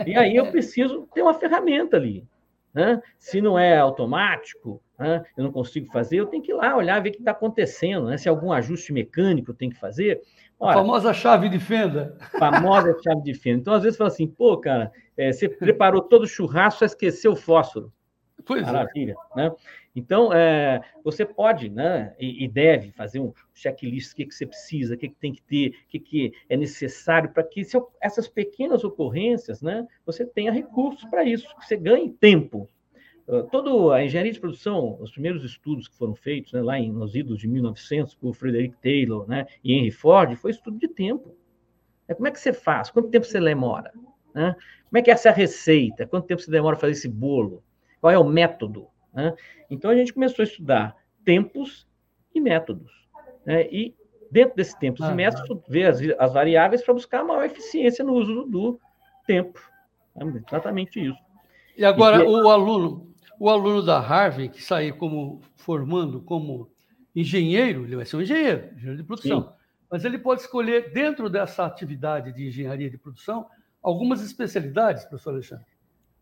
E 0.07 0.16
aí 0.16 0.37
eu 0.37 0.51
preciso 0.51 1.09
ter 1.12 1.22
uma 1.22 1.35
ferramenta 1.35 1.96
ali. 1.96 2.25
Né? 2.72 3.03
Se 3.18 3.40
não 3.40 3.59
é 3.59 3.77
automático, 3.77 4.83
né? 4.98 5.22
eu 5.37 5.44
não 5.44 5.53
consigo 5.53 5.92
fazer, 5.92 6.16
eu 6.16 6.27
tenho 6.27 6.42
que 6.42 6.53
ir 6.53 6.55
lá 6.55 6.75
olhar, 6.75 7.03
ver 7.03 7.11
o 7.11 7.12
que 7.12 7.18
está 7.18 7.33
acontecendo, 7.33 8.07
né? 8.07 8.16
se 8.16 8.29
algum 8.29 8.51
ajuste 8.51 8.92
mecânico 8.92 9.51
eu 9.51 9.55
tenho 9.55 9.72
que 9.72 9.79
fazer. 9.79 10.22
Ora, 10.62 10.70
a 10.70 10.75
famosa 10.75 11.12
chave 11.12 11.48
de 11.48 11.59
fenda. 11.59 12.16
Famosa 12.38 12.96
chave 13.03 13.20
de 13.22 13.35
fenda. 13.35 13.59
Então, 13.59 13.75
às 13.75 13.83
vezes, 13.83 13.98
fala 13.98 14.09
assim, 14.09 14.29
pô, 14.29 14.57
cara, 14.59 14.92
é, 15.16 15.33
você 15.33 15.48
preparou 15.48 16.01
todo 16.01 16.22
o 16.22 16.29
churrasco, 16.29 16.79
só 16.79 16.85
esqueceu 16.85 17.33
o 17.33 17.37
fósforo. 17.37 17.92
Pois 18.44 18.62
é. 18.62 18.66
Maravilha, 18.66 19.14
é. 19.33 19.37
né? 19.37 19.53
Então, 19.94 20.33
é, 20.33 20.81
você 21.03 21.27
pode 21.27 21.68
né, 21.68 22.14
e, 22.18 22.44
e, 22.44 22.48
deve 22.48 22.92
fazer 22.92 23.18
um 23.18 23.33
checklist, 23.53 24.12
o 24.12 24.16
que, 24.16 24.27
que 24.27 24.35
você 24.35 24.46
precisa, 24.46 24.94
o 24.94 24.96
que, 24.96 25.09
que 25.09 25.16
tem 25.16 25.33
que 25.33 25.42
ter, 25.42 25.70
o 25.70 25.88
que, 25.88 25.98
que 25.98 26.33
é 26.48 26.57
necessário 26.57 27.31
para 27.31 27.42
que 27.42 27.64
se, 27.64 27.77
essas 28.01 28.29
pequenas 28.29 28.85
ocorrências, 28.85 29.61
né, 29.61 29.85
você 30.07 30.25
tenha 30.25 30.53
recursos 30.53 31.05
para 31.11 31.25
isso, 31.25 31.46
que 31.59 31.66
você 31.66 31.77
ganhe 31.77 32.09
tempo. 32.09 32.68
Uh, 33.26 33.44
toda 33.44 33.94
a 33.94 34.04
engenharia 34.04 34.32
de 34.32 34.40
produção, 34.40 34.98
os 35.00 35.12
primeiros 35.12 35.44
estudos 35.44 35.87
que 35.87 35.96
foram 35.96 36.14
feitos 36.14 36.52
né, 36.52 36.61
lá 36.61 36.78
em, 36.78 36.90
nos 36.90 37.14
idos 37.14 37.38
de 37.38 37.46
1900 37.46 38.14
por 38.16 38.35
Frederick 38.35 38.76
Taylor 38.82 39.28
né, 39.28 39.46
e 39.62 39.74
Henry 39.74 39.92
Ford, 39.92 40.35
foi 40.37 40.50
estudo 40.50 40.78
de 40.78 40.88
tempo. 40.88 41.35
É, 42.08 42.14
como 42.14 42.26
é 42.26 42.30
que 42.30 42.40
você 42.40 42.52
faz? 42.52 42.90
Quanto 42.90 43.11
tempo 43.11 43.24
você 43.24 43.40
demora? 43.40 43.92
Né? 44.35 44.56
Como 44.88 44.98
é 44.98 45.02
que 45.02 45.11
é 45.11 45.14
essa 45.14 45.30
receita? 45.30 46.06
Quanto 46.06 46.26
tempo 46.26 46.42
você 46.42 46.50
demora 46.50 46.76
fazer 46.76 46.92
esse 46.92 47.08
bolo? 47.08 47.62
Qual 48.00 48.12
é 48.12 48.18
o 48.18 48.24
método? 48.24 48.88
Né? 49.14 49.35
Então 49.70 49.90
a 49.90 49.94
gente 49.94 50.12
começou 50.12 50.42
a 50.42 50.46
estudar 50.46 50.96
tempos 51.24 51.87
e 52.35 52.40
métodos. 52.40 52.90
Né? 53.46 53.68
E 53.70 53.94
dentro 54.30 54.56
desses 54.56 54.74
tempos 54.74 55.02
ah, 55.02 55.12
e 55.12 55.14
métodos, 55.14 55.62
ver 55.68 55.85
as, 55.85 56.00
as 56.18 56.32
variáveis 56.32 56.82
para 56.82 56.94
buscar 56.94 57.22
maior 57.22 57.44
eficiência 57.44 58.04
no 58.04 58.14
uso 58.14 58.35
do, 58.35 58.44
do 58.46 58.80
tempo. 59.26 59.61
É 60.16 60.24
exatamente 60.24 61.00
isso. 61.00 61.18
E 61.76 61.85
agora, 61.85 62.22
e, 62.22 62.26
o 62.26 62.48
aluno, 62.48 63.12
o 63.42 63.50
aluno 63.50 63.83
da 63.83 63.98
Harvard, 63.98 64.50
que 64.50 64.62
sair 64.62 64.92
como 64.92 65.40
formando 65.57 66.20
como 66.20 66.70
engenheiro, 67.12 67.83
ele 67.83 67.96
vai 67.96 68.05
ser 68.05 68.14
um 68.14 68.22
engenheiro, 68.22 68.68
engenheiro 68.76 68.96
de 68.98 69.02
produção. 69.02 69.42
Sim. 69.42 69.48
Mas 69.90 70.05
ele 70.05 70.16
pode 70.16 70.42
escolher, 70.42 70.92
dentro 70.92 71.28
dessa 71.28 71.66
atividade 71.66 72.33
de 72.33 72.46
engenharia 72.46 72.88
de 72.88 72.96
produção, 72.96 73.44
algumas 73.83 74.22
especialidades, 74.22 75.05
professor 75.07 75.31
Alexandre. 75.31 75.66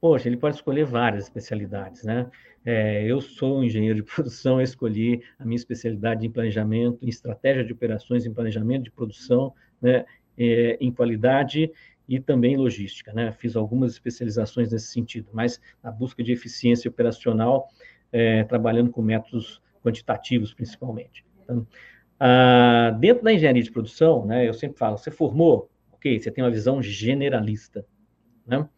Poxa, 0.00 0.30
ele 0.30 0.38
pode 0.38 0.56
escolher 0.56 0.87
várias 0.87 1.24
especialidades, 1.24 2.04
né? 2.04 2.26
É, 2.64 3.04
eu 3.04 3.20
sou 3.20 3.62
engenheiro 3.62 3.96
de 3.96 4.02
produção, 4.11 4.59
eu 4.59 4.64
escolhi 4.64 5.22
a 5.38 5.44
minha 5.44 5.56
especialidade 5.56 6.26
em 6.26 6.30
planejamento, 6.30 7.04
em 7.04 7.09
estratégia 7.11 7.62
de 7.62 7.74
operações, 7.74 8.24
em 8.24 8.33
planejamento 8.33 8.85
de 8.85 8.90
produção, 8.90 9.52
né? 9.78 10.06
É, 10.38 10.78
em 10.80 10.90
qualidade 10.90 11.70
e 12.11 12.18
também 12.18 12.57
logística, 12.57 13.12
né? 13.12 13.31
Fiz 13.31 13.55
algumas 13.55 13.92
especializações 13.92 14.73
nesse 14.73 14.88
sentido, 14.88 15.29
mas 15.33 15.61
na 15.81 15.92
busca 15.92 16.25
de 16.25 16.33
eficiência 16.33 16.90
operacional, 16.90 17.68
é, 18.11 18.42
trabalhando 18.42 18.90
com 18.90 19.01
métodos 19.01 19.62
quantitativos, 19.81 20.53
principalmente. 20.53 21.25
Então, 21.44 21.64
ah, 22.18 22.90
dentro 22.99 23.23
da 23.23 23.33
engenharia 23.33 23.62
de 23.62 23.70
produção, 23.70 24.27
né? 24.27 24.49
Eu 24.49 24.53
sempre 24.53 24.77
falo, 24.77 24.99
você 24.99 25.09
formou, 25.09 25.70
ok, 25.92 26.18
você 26.18 26.33
tem 26.33 26.42
uma 26.42 26.51
visão 26.51 26.83
generalista, 26.83 27.87
né? 28.44 28.68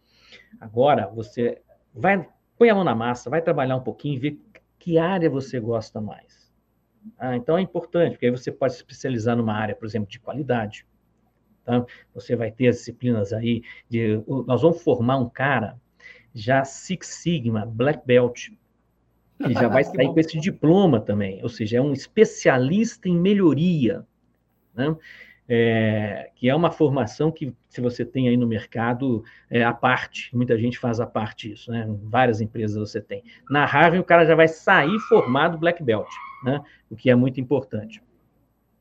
Agora, 0.60 1.06
você 1.06 1.62
vai, 1.94 2.28
põe 2.58 2.68
a 2.68 2.74
mão 2.74 2.84
na 2.84 2.94
massa, 2.94 3.30
vai 3.30 3.40
trabalhar 3.40 3.76
um 3.76 3.82
pouquinho 3.82 4.20
ver 4.20 4.38
que 4.78 4.98
área 4.98 5.30
você 5.30 5.58
gosta 5.58 6.02
mais. 6.02 6.52
Ah, 7.18 7.34
então 7.34 7.56
é 7.56 7.62
importante, 7.62 8.12
porque 8.12 8.26
aí 8.26 8.30
você 8.30 8.52
pode 8.52 8.74
se 8.74 8.80
especializar 8.80 9.34
numa 9.34 9.54
área, 9.54 9.74
por 9.74 9.86
exemplo, 9.86 10.10
de 10.10 10.20
qualidade. 10.20 10.86
Tá? 11.64 11.84
Você 12.14 12.34
vai 12.34 12.50
ter 12.50 12.68
as 12.68 12.76
disciplinas 12.76 13.32
aí, 13.32 13.62
de, 13.88 14.22
nós 14.46 14.62
vamos 14.62 14.82
formar 14.82 15.18
um 15.18 15.28
cara 15.28 15.78
já 16.34 16.64
Six 16.64 17.06
Sigma, 17.06 17.66
Black 17.66 18.06
Belt, 18.06 18.48
que 19.38 19.52
já 19.52 19.68
vai 19.68 19.84
sair 19.84 20.06
com 20.06 20.18
esse 20.18 20.38
diploma 20.40 21.00
também, 21.00 21.42
ou 21.42 21.48
seja, 21.48 21.78
é 21.78 21.80
um 21.80 21.92
especialista 21.92 23.08
em 23.08 23.16
melhoria. 23.16 24.06
Né? 24.74 24.96
é, 25.48 26.30
que 26.34 26.48
é 26.48 26.54
uma 26.54 26.70
formação 26.70 27.30
que, 27.30 27.54
se 27.68 27.80
você 27.80 28.04
tem 28.04 28.28
aí 28.28 28.38
no 28.38 28.46
mercado, 28.46 29.22
é 29.50 29.62
a 29.62 29.72
parte, 29.72 30.34
muita 30.34 30.56
gente 30.56 30.78
faz 30.78 30.98
a 30.98 31.06
parte 31.06 31.50
disso, 31.50 31.70
né? 31.70 31.86
Várias 32.04 32.40
empresas 32.40 32.78
você 32.78 33.00
tem. 33.00 33.22
Na 33.50 33.64
Harvard, 33.66 33.98
o 33.98 34.04
cara 34.04 34.24
já 34.24 34.34
vai 34.34 34.48
sair 34.48 34.98
formado 35.00 35.58
Black 35.58 35.82
Belt, 35.82 36.08
né? 36.44 36.62
O 36.88 36.96
que 36.96 37.10
é 37.10 37.14
muito 37.14 37.38
importante. 37.38 38.02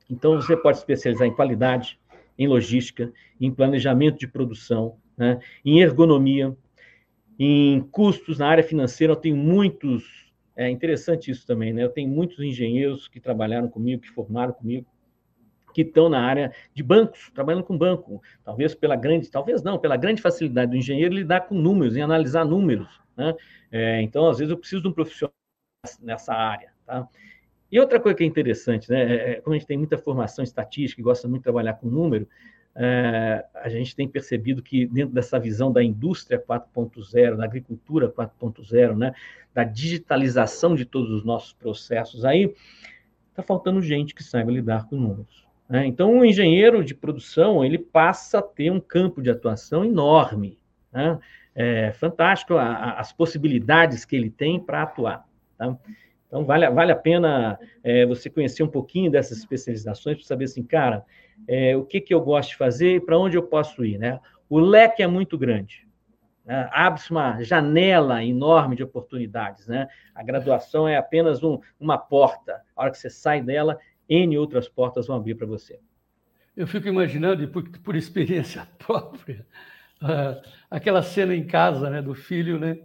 Então, 0.10 0.36
você 0.36 0.56
pode 0.56 0.78
especializar 0.78 1.28
em 1.28 1.34
qualidade, 1.34 2.00
em 2.42 2.48
logística, 2.48 3.14
em 3.40 3.52
planejamento 3.52 4.18
de 4.18 4.28
produção, 4.28 4.98
né? 5.16 5.40
em 5.64 5.80
ergonomia, 5.80 6.56
em 7.38 7.82
custos 7.92 8.40
na 8.40 8.48
área 8.48 8.64
financeira. 8.64 9.14
Eu 9.14 9.18
tenho 9.18 9.38
muitos. 9.38 10.34
É 10.56 10.68
interessante 10.68 11.30
isso 11.30 11.46
também, 11.46 11.72
né? 11.72 11.84
Eu 11.84 11.90
tenho 11.90 12.10
muitos 12.10 12.40
engenheiros 12.40 13.08
que 13.08 13.20
trabalharam 13.20 13.70
comigo, 13.70 14.02
que 14.02 14.10
formaram 14.10 14.54
comigo, 14.54 14.88
que 15.74 15.82
estão 15.82 16.10
na 16.10 16.20
área 16.20 16.52
de 16.74 16.82
bancos, 16.82 17.30
trabalhando 17.34 17.64
com 17.64 17.78
banco, 17.78 18.22
talvez 18.44 18.74
pela 18.74 18.96
grande, 18.96 19.30
talvez 19.30 19.62
não, 19.62 19.78
pela 19.78 19.96
grande 19.96 20.22
facilidade 20.22 20.72
do 20.72 20.78
engenheiro 20.78 21.14
lidar 21.14 21.42
com 21.42 21.56
números, 21.56 21.96
em 21.96 22.02
analisar 22.02 22.44
números. 22.44 22.90
Né? 23.16 23.36
É, 23.72 24.02
então, 24.02 24.28
às 24.28 24.40
vezes, 24.40 24.52
eu 24.52 24.58
preciso 24.58 24.82
de 24.82 24.88
um 24.88 24.94
profissional 24.94 25.34
nessa 26.02 26.34
área. 26.34 26.74
Tá? 26.86 27.08
E 27.72 27.80
outra 27.80 28.00
coisa 28.00 28.18
que 28.18 28.24
é 28.24 28.28
interessante, 28.28 28.90
né? 28.90 29.02
É, 29.02 29.32
é 29.32 29.36
como 29.42 29.56
a 29.56 29.58
gente 29.58 29.68
tem 29.68 29.78
muita 29.78 29.98
formação 29.98 30.44
estatística 30.44 31.02
e 31.02 31.04
gosta 31.04 31.28
muito 31.28 31.42
de 31.42 31.46
trabalhar 31.46 31.74
com 31.76 31.88
número, 31.88 32.28
é, 32.76 33.46
a 33.56 33.70
gente 33.70 33.96
tem 33.96 34.08
percebido 34.08 34.62
que 34.62 34.86
dentro 34.86 35.14
dessa 35.14 35.40
visão 35.40 35.72
da 35.72 35.84
indústria 35.84 36.40
4.0, 36.40 37.36
da 37.36 37.44
agricultura 37.44 38.10
4.0, 38.10 38.98
né, 38.98 39.14
da 39.54 39.64
digitalização 39.64 40.76
de 40.76 40.86
todos 40.86 41.12
os 41.12 41.24
nossos 41.24 41.54
processos, 41.54 42.24
aí 42.24 42.54
está 43.30 43.44
faltando 43.44 43.82
gente 43.82 44.16
que 44.16 44.24
saiba 44.24 44.52
lidar 44.52 44.88
com 44.88 44.96
números. 44.96 45.46
Né? 45.68 45.86
Então, 45.86 46.20
o 46.20 46.26
engenheiro 46.26 46.84
de 46.84 46.94
produção 46.94 47.64
ele 47.64 47.78
passa 47.78 48.40
a 48.40 48.42
ter 48.42 48.72
um 48.72 48.80
campo 48.80 49.22
de 49.22 49.30
atuação 49.30 49.84
enorme. 49.84 50.58
Né? 50.92 51.20
É 51.54 51.92
fantástico 51.94 52.56
a, 52.56 52.64
a, 52.64 53.00
as 53.00 53.12
possibilidades 53.12 54.06
que 54.06 54.16
ele 54.16 54.30
tem 54.30 54.60
para 54.60 54.84
atuar. 54.84 55.26
Tá? 55.58 55.78
Então, 56.32 56.46
vale, 56.46 56.70
vale 56.70 56.94
a 56.94 56.96
pena 56.96 57.60
é, 57.84 58.06
você 58.06 58.30
conhecer 58.30 58.64
um 58.64 58.68
pouquinho 58.70 59.12
dessas 59.12 59.40
especializações 59.40 60.16
para 60.16 60.26
saber 60.26 60.46
assim, 60.46 60.64
cara, 60.64 61.06
é, 61.46 61.76
o 61.76 61.84
que, 61.84 62.00
que 62.00 62.14
eu 62.14 62.22
gosto 62.22 62.52
de 62.52 62.56
fazer 62.56 62.96
e 62.96 63.02
para 63.02 63.20
onde 63.20 63.36
eu 63.36 63.44
posso 63.44 63.84
ir. 63.84 63.98
Né? 63.98 64.18
O 64.50 64.58
leque 64.58 65.04
é 65.04 65.08
muito 65.08 65.38
grande. 65.38 65.86
Né? 66.46 66.70
Abre-se 66.72 67.12
uma 67.12 67.44
janela 67.44 68.24
enorme 68.24 68.78
de 68.78 68.84
oportunidades. 68.84 69.68
Né? 69.68 69.90
A 70.16 70.24
graduação 70.24 70.88
é 70.88 70.96
apenas 70.96 71.44
um, 71.44 71.60
uma 71.78 71.98
porta. 71.98 72.62
A 72.78 72.84
hora 72.84 72.92
que 72.92 72.98
você 72.98 73.10
sai 73.10 73.42
dela, 73.42 73.78
N 74.08 74.38
outras 74.38 74.70
portas 74.70 75.08
vão 75.08 75.18
abrir 75.18 75.36
para 75.36 75.46
você. 75.46 75.82
Eu 76.56 76.66
fico 76.66 76.88
imaginando, 76.88 77.46
por, 77.50 77.68
por 77.80 77.94
experiência 77.94 78.66
própria, 78.80 79.46
uh, 80.02 80.42
aquela 80.70 81.04
cena 81.04 81.36
em 81.36 81.46
casa 81.46 81.90
né, 81.90 82.02
do 82.02 82.14
filho, 82.14 82.58
né, 82.58 82.78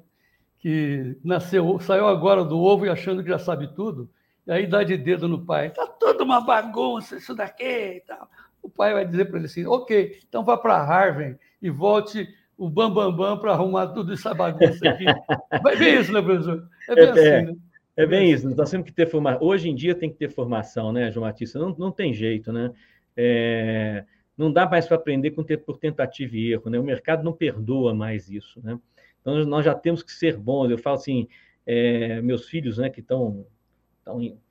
que 0.59 1.16
nasceu, 1.23 1.79
saiu 1.81 2.07
agora 2.07 2.45
do 2.45 2.59
ovo 2.59 2.87
e 2.87 2.88
achando 2.88 3.23
que 3.23 3.29
já 3.29 3.38
sabe 3.38 3.69
tudo, 3.75 4.09
e 4.47 4.53
aí 4.53 4.66
dá 4.66 4.83
de 4.83 4.97
dedo 4.97 5.29
no 5.29 5.45
pai. 5.45 5.71
Tá 5.71 5.87
tudo 5.87 6.25
uma 6.25 6.40
bagunça 6.40 7.16
isso 7.16 7.35
daqui 7.35 7.64
e 7.64 8.01
tal 8.07 8.29
o 8.66 8.69
pai 8.69 8.92
vai 8.92 9.07
dizer 9.07 9.27
para 9.27 9.38
ele 9.38 9.47
assim: 9.47 9.64
ok, 9.64 10.19
então 10.29 10.45
vá 10.45 10.57
para 10.57 10.83
Harvard 10.83 11.38
e 11.62 11.71
volte 11.71 12.29
o 12.59 12.69
Bambambam 12.69 13.12
Bam, 13.12 13.16
Bam 13.16 13.38
para 13.38 13.53
arrumar 13.53 13.88
tudo 13.88 14.12
essa 14.12 14.35
bagunça 14.35 14.88
aqui. 14.88 15.05
Vai 15.62 15.77
bem 15.77 16.01
isso, 16.01 16.12
né, 16.12 16.23
professor? 16.23 16.66
É 16.88 16.95
bem 16.95 17.05
é, 17.05 17.11
assim, 17.11 17.21
é, 17.21 17.42
né? 17.42 17.57
É 17.97 18.07
bem 18.07 18.31
isso, 18.31 18.49
nós 18.55 18.71
temos 18.71 18.87
que 18.87 18.92
ter 18.92 19.07
formação. 19.07 19.47
Hoje 19.47 19.69
em 19.69 19.75
dia 19.75 19.95
tem 19.95 20.11
que 20.11 20.16
ter 20.16 20.31
formação, 20.31 20.92
né, 20.92 21.11
João 21.11 21.27
Batista? 21.27 21.59
Não, 21.59 21.75
não 21.79 21.92
tem 21.92 22.12
jeito, 22.14 22.53
né? 22.53 22.73
É, 23.16 24.05
não 24.37 24.51
dá 24.51 24.69
mais 24.69 24.87
para 24.87 24.97
aprender 24.97 25.31
com, 25.33 25.45
por 25.45 25.79
tentativa 25.79 26.35
e 26.37 26.53
erro, 26.53 26.71
né? 26.71 26.79
O 26.79 26.85
mercado 26.85 27.23
não 27.23 27.33
perdoa 27.33 27.95
mais 27.95 28.31
isso, 28.31 28.61
né? 28.62 28.79
Então 29.27 29.45
nós 29.45 29.65
já 29.65 29.75
temos 29.75 30.03
que 30.03 30.12
ser 30.12 30.37
bons. 30.37 30.71
Eu 30.71 30.79
falo 30.79 30.97
assim, 30.97 31.27
é, 31.67 32.21
meus 32.21 32.47
filhos, 32.49 32.79
né, 32.79 32.89
que 32.89 33.01
estão 33.01 33.45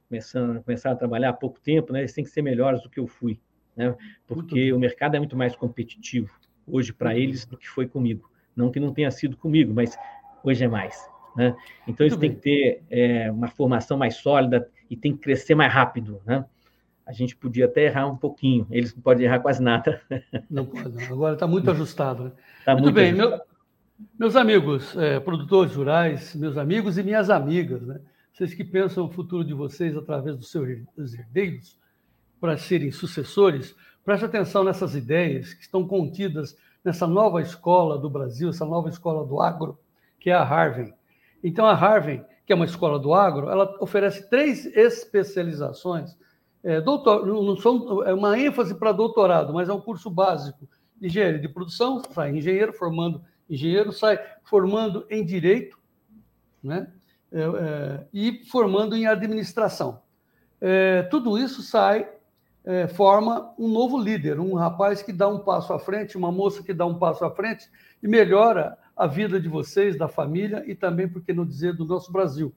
começando, 0.09 0.61
começaram 0.63 0.95
a 0.95 0.99
trabalhar 0.99 1.29
há 1.29 1.33
pouco 1.33 1.61
tempo, 1.61 1.93
né, 1.93 1.99
eles 1.99 2.13
têm 2.13 2.23
que 2.23 2.29
ser 2.29 2.41
melhores 2.41 2.81
do 2.81 2.89
que 2.89 2.99
eu 2.99 3.07
fui 3.07 3.39
né? 3.75 3.95
porque 4.27 4.71
o 4.71 4.79
mercado 4.79 5.15
é 5.15 5.19
muito 5.19 5.35
mais 5.35 5.55
competitivo 5.55 6.31
hoje 6.67 6.93
para 6.93 7.15
eles 7.17 7.45
do 7.45 7.57
que 7.57 7.67
foi 7.67 7.88
comigo. 7.88 8.29
Não 8.55 8.71
que 8.71 8.79
não 8.79 8.93
tenha 8.93 9.11
sido 9.11 9.38
comigo, 9.38 9.73
mas 9.73 9.97
hoje 10.43 10.63
é 10.63 10.67
mais. 10.67 11.07
Né? 11.35 11.55
Então, 11.88 12.05
eles 12.05 12.17
têm 12.17 12.33
que 12.33 12.41
ter 12.41 12.83
é, 12.89 13.29
uma 13.29 13.47
formação 13.47 13.97
mais 13.97 14.15
sólida 14.15 14.67
e 14.89 14.95
tem 14.95 15.13
que 15.13 15.19
crescer 15.19 15.53
mais 15.53 15.71
rápido. 15.71 16.21
Né? 16.25 16.43
A 17.05 17.11
gente 17.11 17.35
podia 17.35 17.65
até 17.65 17.83
errar 17.83 18.07
um 18.07 18.15
pouquinho, 18.15 18.65
eles 18.71 18.95
não 18.95 19.01
podem 19.01 19.25
errar 19.25 19.39
quase 19.39 19.61
nada. 19.61 20.01
Não 20.49 20.65
pode, 20.65 20.95
não. 20.95 21.03
agora 21.13 21.33
está 21.33 21.45
muito 21.45 21.69
ajustado. 21.69 22.25
Né? 22.25 22.31
Tá 22.63 22.71
muito, 22.73 22.85
muito 22.85 22.95
bem, 22.95 23.13
meu, 23.13 23.39
meus 24.19 24.36
amigos, 24.36 24.95
é, 24.97 25.19
produtores 25.19 25.75
rurais, 25.75 26.36
meus 26.36 26.58
amigos 26.58 26.97
e 26.97 27.03
minhas 27.03 27.29
amigas, 27.29 27.81
né? 27.81 27.99
vocês 28.34 28.53
que 28.53 28.63
pensam 28.63 29.05
o 29.05 29.10
futuro 29.10 29.45
de 29.45 29.53
vocês 29.53 29.95
através 29.95 30.36
dos 30.36 30.51
seus 30.51 31.13
herdeiros, 31.13 31.79
para 32.39 32.58
serem 32.58 32.91
sucessores, 32.91 33.73
preste 34.03 34.25
atenção 34.25 34.63
nessas 34.63 34.93
ideias 34.93 35.53
que 35.53 35.63
estão 35.63 35.88
contidas 35.88 36.58
nessa 36.84 37.08
nova 37.08 37.41
escola 37.41 37.97
do 37.97 38.10
Brasil, 38.10 38.49
essa 38.49 38.65
nova 38.65 38.89
escola 38.89 39.25
do 39.25 39.41
agro, 39.41 39.79
que 40.19 40.29
é 40.29 40.34
a 40.34 40.43
Harvard. 40.43 40.93
Então, 41.41 41.65
a 41.65 41.73
Harvard, 41.73 42.23
que 42.45 42.51
é 42.51 42.55
uma 42.55 42.65
escola 42.65 42.99
do 42.99 43.13
agro, 43.13 43.49
ela 43.49 43.75
oferece 43.79 44.29
três 44.29 44.65
especializações. 44.65 46.15
É, 46.62 46.81
doutor, 46.81 47.25
não 47.25 47.55
são, 47.55 48.03
é 48.03 48.13
uma 48.13 48.38
ênfase 48.38 48.75
para 48.75 48.91
doutorado, 48.91 49.53
mas 49.53 49.69
é 49.69 49.73
um 49.73 49.81
curso 49.81 50.10
básico 50.10 50.67
de 50.99 51.08
engenharia 51.08 51.39
de 51.39 51.47
produção, 51.47 52.01
sai 52.12 52.36
engenheiro, 52.36 52.73
formando 52.73 53.21
engenheiro, 53.49 53.91
sai 53.91 54.19
formando 54.43 55.05
em 55.10 55.25
direito, 55.25 55.77
né? 56.63 56.91
É, 57.31 57.41
é, 57.41 58.05
e 58.13 58.45
formando 58.45 58.95
em 58.95 59.08
administração. 59.08 60.01
É, 60.62 61.03
tudo 61.03 61.38
isso 61.38 61.62
sai 61.62 62.10
é, 62.63 62.88
forma 62.88 63.53
um 63.60 63.67
novo 63.67 63.97
líder, 63.97 64.39
um 64.39 64.55
rapaz 64.55 65.01
que 65.01 65.12
dá 65.12 65.27
um 65.27 65.39
passo 65.39 65.73
à 65.73 65.79
frente, 65.79 66.17
uma 66.17 66.31
moça 66.31 66.63
que 66.63 66.73
dá 66.73 66.86
um 66.86 66.97
passo 66.97 67.25
à 67.25 67.31
frente 67.31 67.69
e 68.01 68.08
melhora 68.08 68.77
a 68.95 69.05
vida 69.05 69.39
de 69.39 69.47
vocês, 69.47 69.97
da 69.97 70.08
família 70.08 70.63
e 70.65 70.73
também, 70.73 71.08
por 71.08 71.21
que 71.21 71.34
não 71.34 71.45
dizer, 71.45 71.75
do 71.75 71.86
nosso 71.86 72.12
Brasil. 72.12 72.53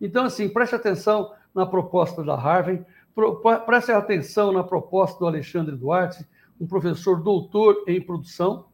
Então, 0.00 0.24
assim, 0.24 0.48
preste 0.48 0.74
atenção 0.74 1.32
na 1.54 1.66
proposta 1.66 2.24
da 2.24 2.34
Harvard, 2.34 2.84
preste 3.66 3.92
atenção 3.92 4.52
na 4.52 4.64
proposta 4.64 5.18
do 5.18 5.26
Alexandre 5.26 5.76
Duarte, 5.76 6.26
um 6.60 6.66
professor 6.66 7.22
doutor 7.22 7.84
em 7.86 8.00
produção, 8.00 8.66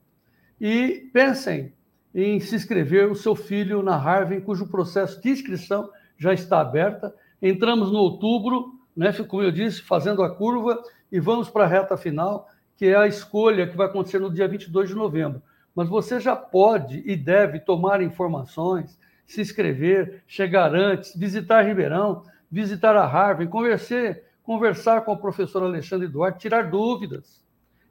e 0.61 1.09
pensem 1.12 1.73
em 2.14 2.38
se 2.40 2.55
inscrever 2.55 3.11
o 3.11 3.14
seu 3.14 3.35
filho 3.35 3.83
na 3.83 3.96
Harvard, 3.96 4.44
cujo 4.44 4.68
processo 4.68 5.20
de 5.20 5.31
inscrição 5.31 5.90
já 6.18 6.35
está 6.35 6.61
aberta. 6.61 7.14
Entramos 7.40 7.90
no 7.90 7.99
outubro, 7.99 8.75
né, 8.96 9.12
como 9.27 9.42
eu 9.42 9.51
disse, 9.51 9.81
fazendo 9.83 10.23
a 10.23 10.35
curva 10.35 10.83
e 11.11 11.18
vamos 11.18 11.49
para 11.49 11.64
a 11.64 11.68
reta 11.68 11.96
final, 11.96 12.49
que 12.77 12.87
é 12.87 12.96
a 12.96 13.07
escolha 13.07 13.66
que 13.66 13.77
vai 13.77 13.87
acontecer 13.87 14.18
no 14.18 14.33
dia 14.33 14.46
22 14.46 14.90
de 14.90 14.94
novembro. 14.94 15.42
Mas 15.75 15.88
você 15.88 16.20
já 16.20 16.37
pode 16.37 17.03
e 17.07 17.16
deve 17.16 17.61
tomar 17.61 18.03
informações, 18.03 18.99
se 19.27 19.40
inscrever, 19.40 20.23
chegar 20.27 20.75
antes, 20.75 21.16
visitar 21.16 21.62
Ribeirão, 21.62 22.25
visitar 22.51 22.96
a 22.96 23.07
Harvard, 23.07 23.51
conversar, 23.51 24.16
conversar 24.42 25.03
com 25.03 25.12
o 25.12 25.16
professor 25.16 25.62
Alexandre 25.62 26.09
Duarte, 26.09 26.40
tirar 26.40 26.68
dúvidas. 26.68 27.40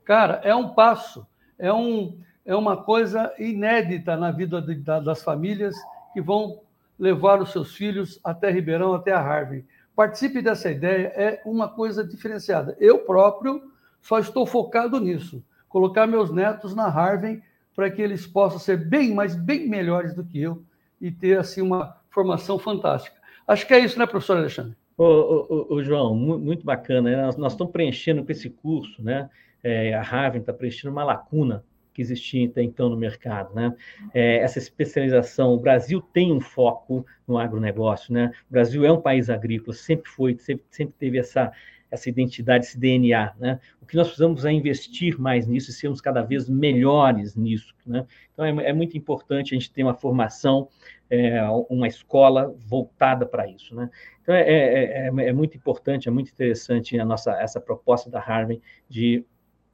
Cara, 0.03 0.41
é 0.43 0.53
um 0.53 0.69
passo, 0.69 1.25
é, 1.57 1.71
um, 1.71 2.19
é 2.49 2.55
uma 2.55 2.75
coisa 2.75 3.31
inédita 3.37 4.17
na 4.17 4.31
vida 4.31 4.59
de, 4.59 4.73
das 4.73 5.21
famílias 5.21 5.75
que 6.11 6.19
vão 6.19 6.61
levar 6.97 7.39
os 7.39 7.51
seus 7.51 7.75
filhos 7.75 8.19
até 8.23 8.49
Ribeirão, 8.49 8.95
até 8.95 9.11
a 9.11 9.21
Harvard. 9.21 9.63
Participe 9.95 10.41
dessa 10.41 10.71
ideia, 10.71 11.13
é 11.15 11.41
uma 11.45 11.69
coisa 11.69 12.03
diferenciada. 12.03 12.75
Eu 12.79 13.05
próprio 13.05 13.61
só 14.01 14.17
estou 14.17 14.47
focado 14.47 14.99
nisso, 14.99 15.43
colocar 15.67 16.07
meus 16.07 16.31
netos 16.31 16.73
na 16.73 16.89
Harvard 16.89 17.39
para 17.75 17.91
que 17.91 18.01
eles 18.01 18.25
possam 18.25 18.57
ser 18.57 18.77
bem, 18.77 19.13
mas 19.13 19.35
bem 19.35 19.69
melhores 19.69 20.15
do 20.15 20.23
que 20.23 20.41
eu 20.41 20.63
e 20.99 21.11
ter 21.11 21.37
assim 21.37 21.61
uma 21.61 21.97
formação 22.09 22.57
fantástica. 22.57 23.15
Acho 23.47 23.67
que 23.67 23.75
é 23.75 23.79
isso, 23.79 23.99
né, 23.99 24.07
professor 24.07 24.37
Alexandre? 24.37 24.75
Ô, 24.97 25.03
ô, 25.05 25.75
ô 25.75 25.83
João, 25.83 26.15
muito 26.15 26.65
bacana. 26.65 27.11
Né? 27.11 27.21
Nós, 27.21 27.37
nós, 27.37 27.53
estamos 27.53 27.71
preenchendo 27.71 28.25
com 28.25 28.31
esse 28.31 28.49
curso, 28.49 29.03
né? 29.03 29.29
É, 29.61 29.93
a 29.93 30.01
Harvard 30.01 30.39
está 30.39 30.51
preenchendo 30.51 30.91
uma 30.91 31.03
lacuna 31.03 31.63
que 31.99 32.01
existia 32.01 32.47
até 32.47 32.63
então 32.63 32.87
no 32.87 32.95
mercado. 32.95 33.53
Né? 33.53 33.75
É, 34.13 34.37
essa 34.37 34.57
especialização, 34.57 35.53
o 35.53 35.59
Brasil 35.59 36.01
tem 36.01 36.31
um 36.31 36.39
foco 36.39 37.05
no 37.27 37.37
agronegócio. 37.37 38.13
Né? 38.13 38.31
O 38.49 38.53
Brasil 38.53 38.85
é 38.85 38.91
um 38.91 39.01
país 39.01 39.29
agrícola, 39.29 39.75
sempre 39.75 40.09
foi, 40.09 40.37
sempre, 40.37 40.63
sempre 40.69 40.95
teve 40.97 41.17
essa, 41.17 41.51
essa 41.91 42.07
identidade, 42.07 42.65
esse 42.65 42.79
DNA. 42.79 43.33
Né? 43.37 43.59
O 43.81 43.85
que 43.85 43.97
nós 43.97 44.07
precisamos 44.07 44.45
é 44.45 44.51
investir 44.51 45.19
mais 45.19 45.45
nisso 45.45 45.71
e 45.71 45.73
sermos 45.73 45.99
cada 45.99 46.21
vez 46.21 46.47
melhores 46.47 47.35
nisso. 47.35 47.75
Né? 47.85 48.05
Então, 48.33 48.45
é, 48.45 48.69
é 48.69 48.73
muito 48.73 48.97
importante 48.97 49.53
a 49.53 49.59
gente 49.59 49.71
ter 49.71 49.83
uma 49.83 49.93
formação, 49.93 50.69
é, 51.09 51.41
uma 51.69 51.87
escola 51.87 52.55
voltada 52.65 53.25
para 53.25 53.45
isso. 53.45 53.75
Né? 53.75 53.89
Então, 54.21 54.33
é, 54.33 54.41
é, 54.41 54.83
é, 54.83 55.07
é, 55.07 55.33
muito 55.33 55.57
importante, 55.57 56.07
é 56.07 56.11
muito 56.11 56.31
interessante 56.31 56.97
a 56.97 57.03
nossa, 57.03 57.33
essa 57.33 57.59
proposta 57.59 58.09
da 58.09 58.21
Harvard 58.21 58.61
de 58.87 59.25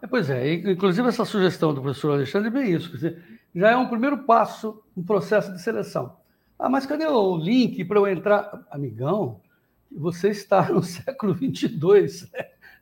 É, 0.00 0.06
pois 0.06 0.30
é, 0.30 0.54
inclusive 0.54 1.08
essa 1.08 1.24
sugestão 1.24 1.74
do 1.74 1.82
professor 1.82 2.12
Alexandre 2.12 2.48
é 2.48 2.50
bem 2.52 2.72
isso, 2.72 2.92
dizer, 2.92 3.22
já 3.54 3.70
é 3.70 3.76
um 3.76 3.88
primeiro 3.88 4.18
passo 4.18 4.82
no 4.96 5.02
processo 5.02 5.52
de 5.52 5.60
seleção. 5.60 6.16
Ah, 6.58 6.68
mas 6.68 6.86
cadê 6.86 7.06
o 7.06 7.36
link 7.36 7.84
para 7.84 7.98
eu 7.98 8.06
entrar? 8.06 8.66
Amigão, 8.70 9.40
você 9.90 10.28
está 10.28 10.68
no 10.70 10.82
século 10.82 11.34
22, 11.34 12.30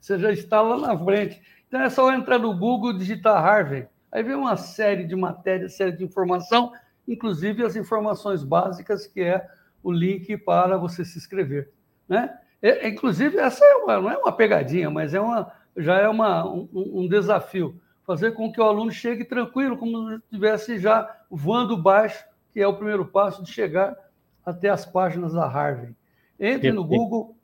você 0.00 0.18
já 0.18 0.32
está 0.32 0.60
lá 0.60 0.78
na 0.78 1.04
frente. 1.04 1.40
Então 1.68 1.80
é 1.80 1.90
só 1.90 2.12
entrar 2.12 2.38
no 2.38 2.56
Google, 2.56 2.92
digitar 2.92 3.42
Harvard, 3.42 3.88
aí 4.12 4.22
vem 4.22 4.34
uma 4.34 4.56
série 4.56 5.04
de 5.04 5.16
matérias, 5.16 5.74
série 5.74 5.92
de 5.92 6.04
informação, 6.04 6.72
inclusive 7.08 7.64
as 7.64 7.76
informações 7.76 8.42
básicas, 8.44 9.06
que 9.06 9.20
é 9.20 9.46
o 9.82 9.90
link 9.90 10.36
para 10.38 10.76
você 10.76 11.04
se 11.04 11.18
inscrever. 11.18 11.70
Né? 12.08 12.32
É, 12.60 12.88
inclusive, 12.88 13.38
essa 13.38 13.64
é 13.64 13.74
uma, 13.76 14.00
não 14.00 14.10
é 14.10 14.16
uma 14.16 14.32
pegadinha, 14.32 14.90
mas 14.90 15.14
é 15.14 15.20
uma, 15.20 15.52
já 15.76 15.98
é 15.98 16.08
uma, 16.08 16.46
um, 16.46 16.68
um 16.72 17.08
desafio. 17.08 17.80
Fazer 18.06 18.32
com 18.32 18.52
que 18.52 18.60
o 18.60 18.64
aluno 18.64 18.90
chegue 18.90 19.24
tranquilo, 19.24 19.76
como 19.76 20.10
se 20.10 20.16
estivesse 20.16 20.78
já 20.78 21.08
voando 21.30 21.76
baixo, 21.76 22.24
que 22.52 22.60
é 22.60 22.66
o 22.66 22.76
primeiro 22.76 23.04
passo 23.04 23.42
de 23.42 23.50
chegar 23.50 23.96
até 24.44 24.68
as 24.68 24.86
páginas 24.86 25.32
da 25.32 25.46
Harvard. 25.48 25.94
Entre 26.38 26.70
no 26.70 26.84
Google, 26.84 27.36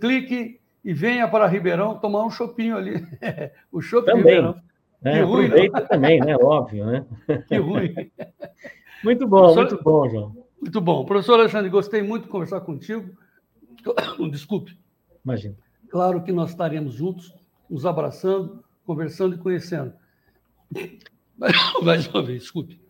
clique 0.00 0.60
e 0.84 0.92
venha 0.92 1.26
para 1.26 1.46
Ribeirão 1.46 1.98
tomar 1.98 2.24
um 2.24 2.30
chopinho 2.30 2.76
ali. 2.76 3.04
o 3.72 3.80
shopping 3.80 4.16
Ribeirão. 4.16 4.60
É, 5.02 5.12
que 5.12 5.20
ruim, 5.20 5.46
aproveita 5.46 5.80
não? 5.80 5.86
também, 5.86 6.20
né? 6.20 6.36
Óbvio, 6.36 6.86
né? 6.86 7.06
Que 7.48 7.56
ruim. 7.56 7.94
Muito 9.04 9.28
bom, 9.28 9.52
Professor, 9.52 9.70
muito 9.70 9.84
bom, 9.84 10.08
João. 10.08 10.36
Muito 10.58 10.80
bom. 10.80 11.04
Professor 11.04 11.38
Alexandre, 11.38 11.68
gostei 11.68 12.02
muito 12.02 12.22
de 12.22 12.30
conversar 12.30 12.62
contigo. 12.62 13.10
Desculpe. 14.30 14.78
Imagina. 15.22 15.54
Claro 15.90 16.22
que 16.22 16.32
nós 16.32 16.50
estaremos 16.50 16.94
juntos, 16.94 17.34
nos 17.68 17.86
abraçando, 17.86 18.64
conversando 18.84 19.34
e 19.34 19.38
conhecendo. 19.38 19.92
Mais 21.82 22.06
uma 22.08 22.22
vez, 22.22 22.42
desculpe. 22.42 22.84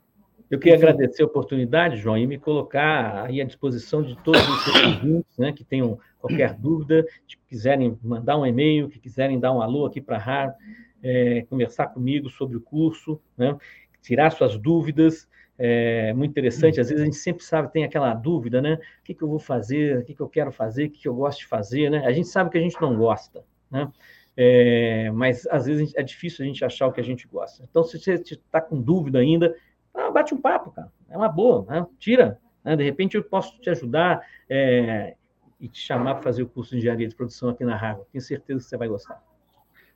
Eu 0.51 0.59
queria 0.59 0.77
agradecer 0.77 1.23
a 1.23 1.27
oportunidade, 1.27 1.97
João, 1.97 2.19
e 2.19 2.27
me 2.27 2.39
colocar 2.39 3.25
aí 3.25 3.41
à 3.41 3.45
disposição 3.45 4.03
de 4.03 4.15
todos 4.23 4.41
os 4.41 4.85
ouvintes 4.85 5.39
né, 5.39 5.53
que 5.53 5.65
tenham 5.65 5.99
qualquer 6.21 6.55
dúvida, 6.55 7.05
que 7.27 7.37
quiserem 7.49 7.99
mandar 8.03 8.37
um 8.37 8.47
e-mail, 8.47 8.89
que 8.89 8.99
quiserem 8.99 9.41
dar 9.41 9.53
um 9.53 9.63
alô 9.63 9.87
aqui 9.87 10.01
para 10.01 10.17
a 10.17 10.21
RAR, 10.21 10.55
é, 11.03 11.47
conversar 11.49 11.89
comigo 11.89 12.29
sobre 12.31 12.57
o 12.57 12.61
curso, 12.61 13.21
né, 13.37 13.57
tirar 14.03 14.31
suas 14.31 14.57
dúvidas. 14.57 15.29
É 15.59 16.13
muito 16.13 16.33
interessante, 16.33 16.81
às 16.81 16.89
vezes 16.89 17.03
a 17.03 17.05
gente 17.05 17.17
sempre 17.17 17.45
sabe, 17.45 17.73
tem 17.73 17.85
aquela 17.85 18.13
dúvida, 18.13 18.61
né? 18.61 18.75
O 18.75 19.05
que, 19.05 19.15
que 19.15 19.23
eu 19.23 19.29
vou 19.29 19.39
fazer, 19.39 19.99
o 19.99 20.05
que, 20.05 20.13
que 20.13 20.21
eu 20.21 20.29
quero 20.29 20.51
fazer, 20.51 20.87
o 20.87 20.91
que, 20.91 20.99
que 20.99 21.09
eu 21.09 21.15
gosto 21.15 21.39
de 21.39 21.47
fazer, 21.47 21.91
né? 21.91 22.05
A 22.05 22.13
gente 22.13 22.27
sabe 22.27 22.51
que 22.51 22.59
a 22.59 22.61
gente 22.61 22.81
não 22.81 22.97
gosta, 22.97 23.45
né? 23.71 23.89
É, 24.37 25.11
mas 25.13 25.47
às 25.47 25.67
vezes 25.67 25.95
é 25.95 26.03
difícil 26.03 26.45
a 26.45 26.49
gente 26.49 26.65
achar 26.65 26.87
o 26.87 26.93
que 26.93 27.01
a 27.01 27.05
gente 27.05 27.27
gosta. 27.29 27.65
Então, 27.69 27.85
se 27.85 27.99
você 27.99 28.15
está 28.15 28.61
com 28.61 28.81
dúvida 28.81 29.19
ainda, 29.21 29.55
ah, 29.95 30.11
bate 30.11 30.35
um 30.35 30.41
papo, 30.41 30.73
cara. 30.73 30.91
É 31.09 31.17
uma 31.17 31.29
boa, 31.29 31.65
né? 31.69 31.87
Tira. 31.99 32.39
Né? 32.65 32.75
De 32.75 32.83
repente 32.83 33.17
eu 33.17 33.23
posso 33.23 33.61
te 33.61 33.71
ajudar 33.71 34.21
é, 34.49 35.15
e 35.61 35.69
te 35.69 35.79
chamar 35.79 36.15
para 36.15 36.25
fazer 36.25 36.43
o 36.43 36.49
curso 36.49 36.73
de 36.73 36.79
engenharia 36.79 37.07
de 37.07 37.15
produção 37.15 37.51
aqui 37.51 37.65
na 37.65 37.77
Harvard. 37.77 38.09
Tenho 38.11 38.23
certeza 38.23 38.61
que 38.61 38.69
você 38.69 38.77
vai 38.77 38.89
gostar. 38.89 39.23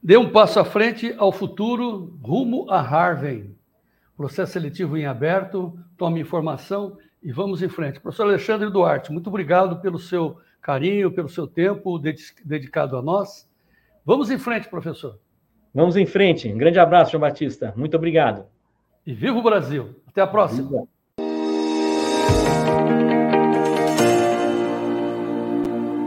Dê 0.01 0.17
um 0.17 0.31
passo 0.31 0.61
à 0.61 0.65
frente 0.65 1.13
ao 1.19 1.33
futuro, 1.33 2.17
rumo 2.23 2.71
a 2.71 2.81
Harvard. 2.81 3.53
Processo 4.17 4.53
seletivo 4.53 4.97
em 4.97 5.07
aberto, 5.07 5.77
tome 5.97 6.21
informação 6.21 6.97
e 7.23 7.33
vamos 7.33 7.63
em 7.63 7.69
frente. 7.69 8.01
Professor 8.01 8.25
Alexandre 8.25 8.71
Duarte, 8.71 9.13
muito 9.13 9.29
obrigado 9.29 9.81
pelo 9.81 9.99
seu 9.99 10.39
carinho, 10.61 11.11
pelo 11.11 11.29
seu 11.29 11.47
tempo 11.47 11.99
dedicado 11.99 12.97
a 12.97 13.03
nós. 13.03 13.48
Vamos 14.09 14.31
em 14.31 14.39
frente, 14.39 14.71
professor. 14.71 15.19
Vamos 15.75 15.95
em 15.95 16.07
frente. 16.07 16.51
Um 16.51 16.57
grande 16.57 16.79
abraço, 16.79 17.11
João 17.11 17.21
Batista. 17.21 17.75
Muito 17.77 17.95
obrigado. 17.95 18.47
E 19.07 19.13
viva 19.13 19.37
o 19.37 19.43
Brasil! 19.43 20.01
Até 20.07 20.23
a 20.23 20.27
próxima! 20.27 20.67
Viva. 20.67 20.89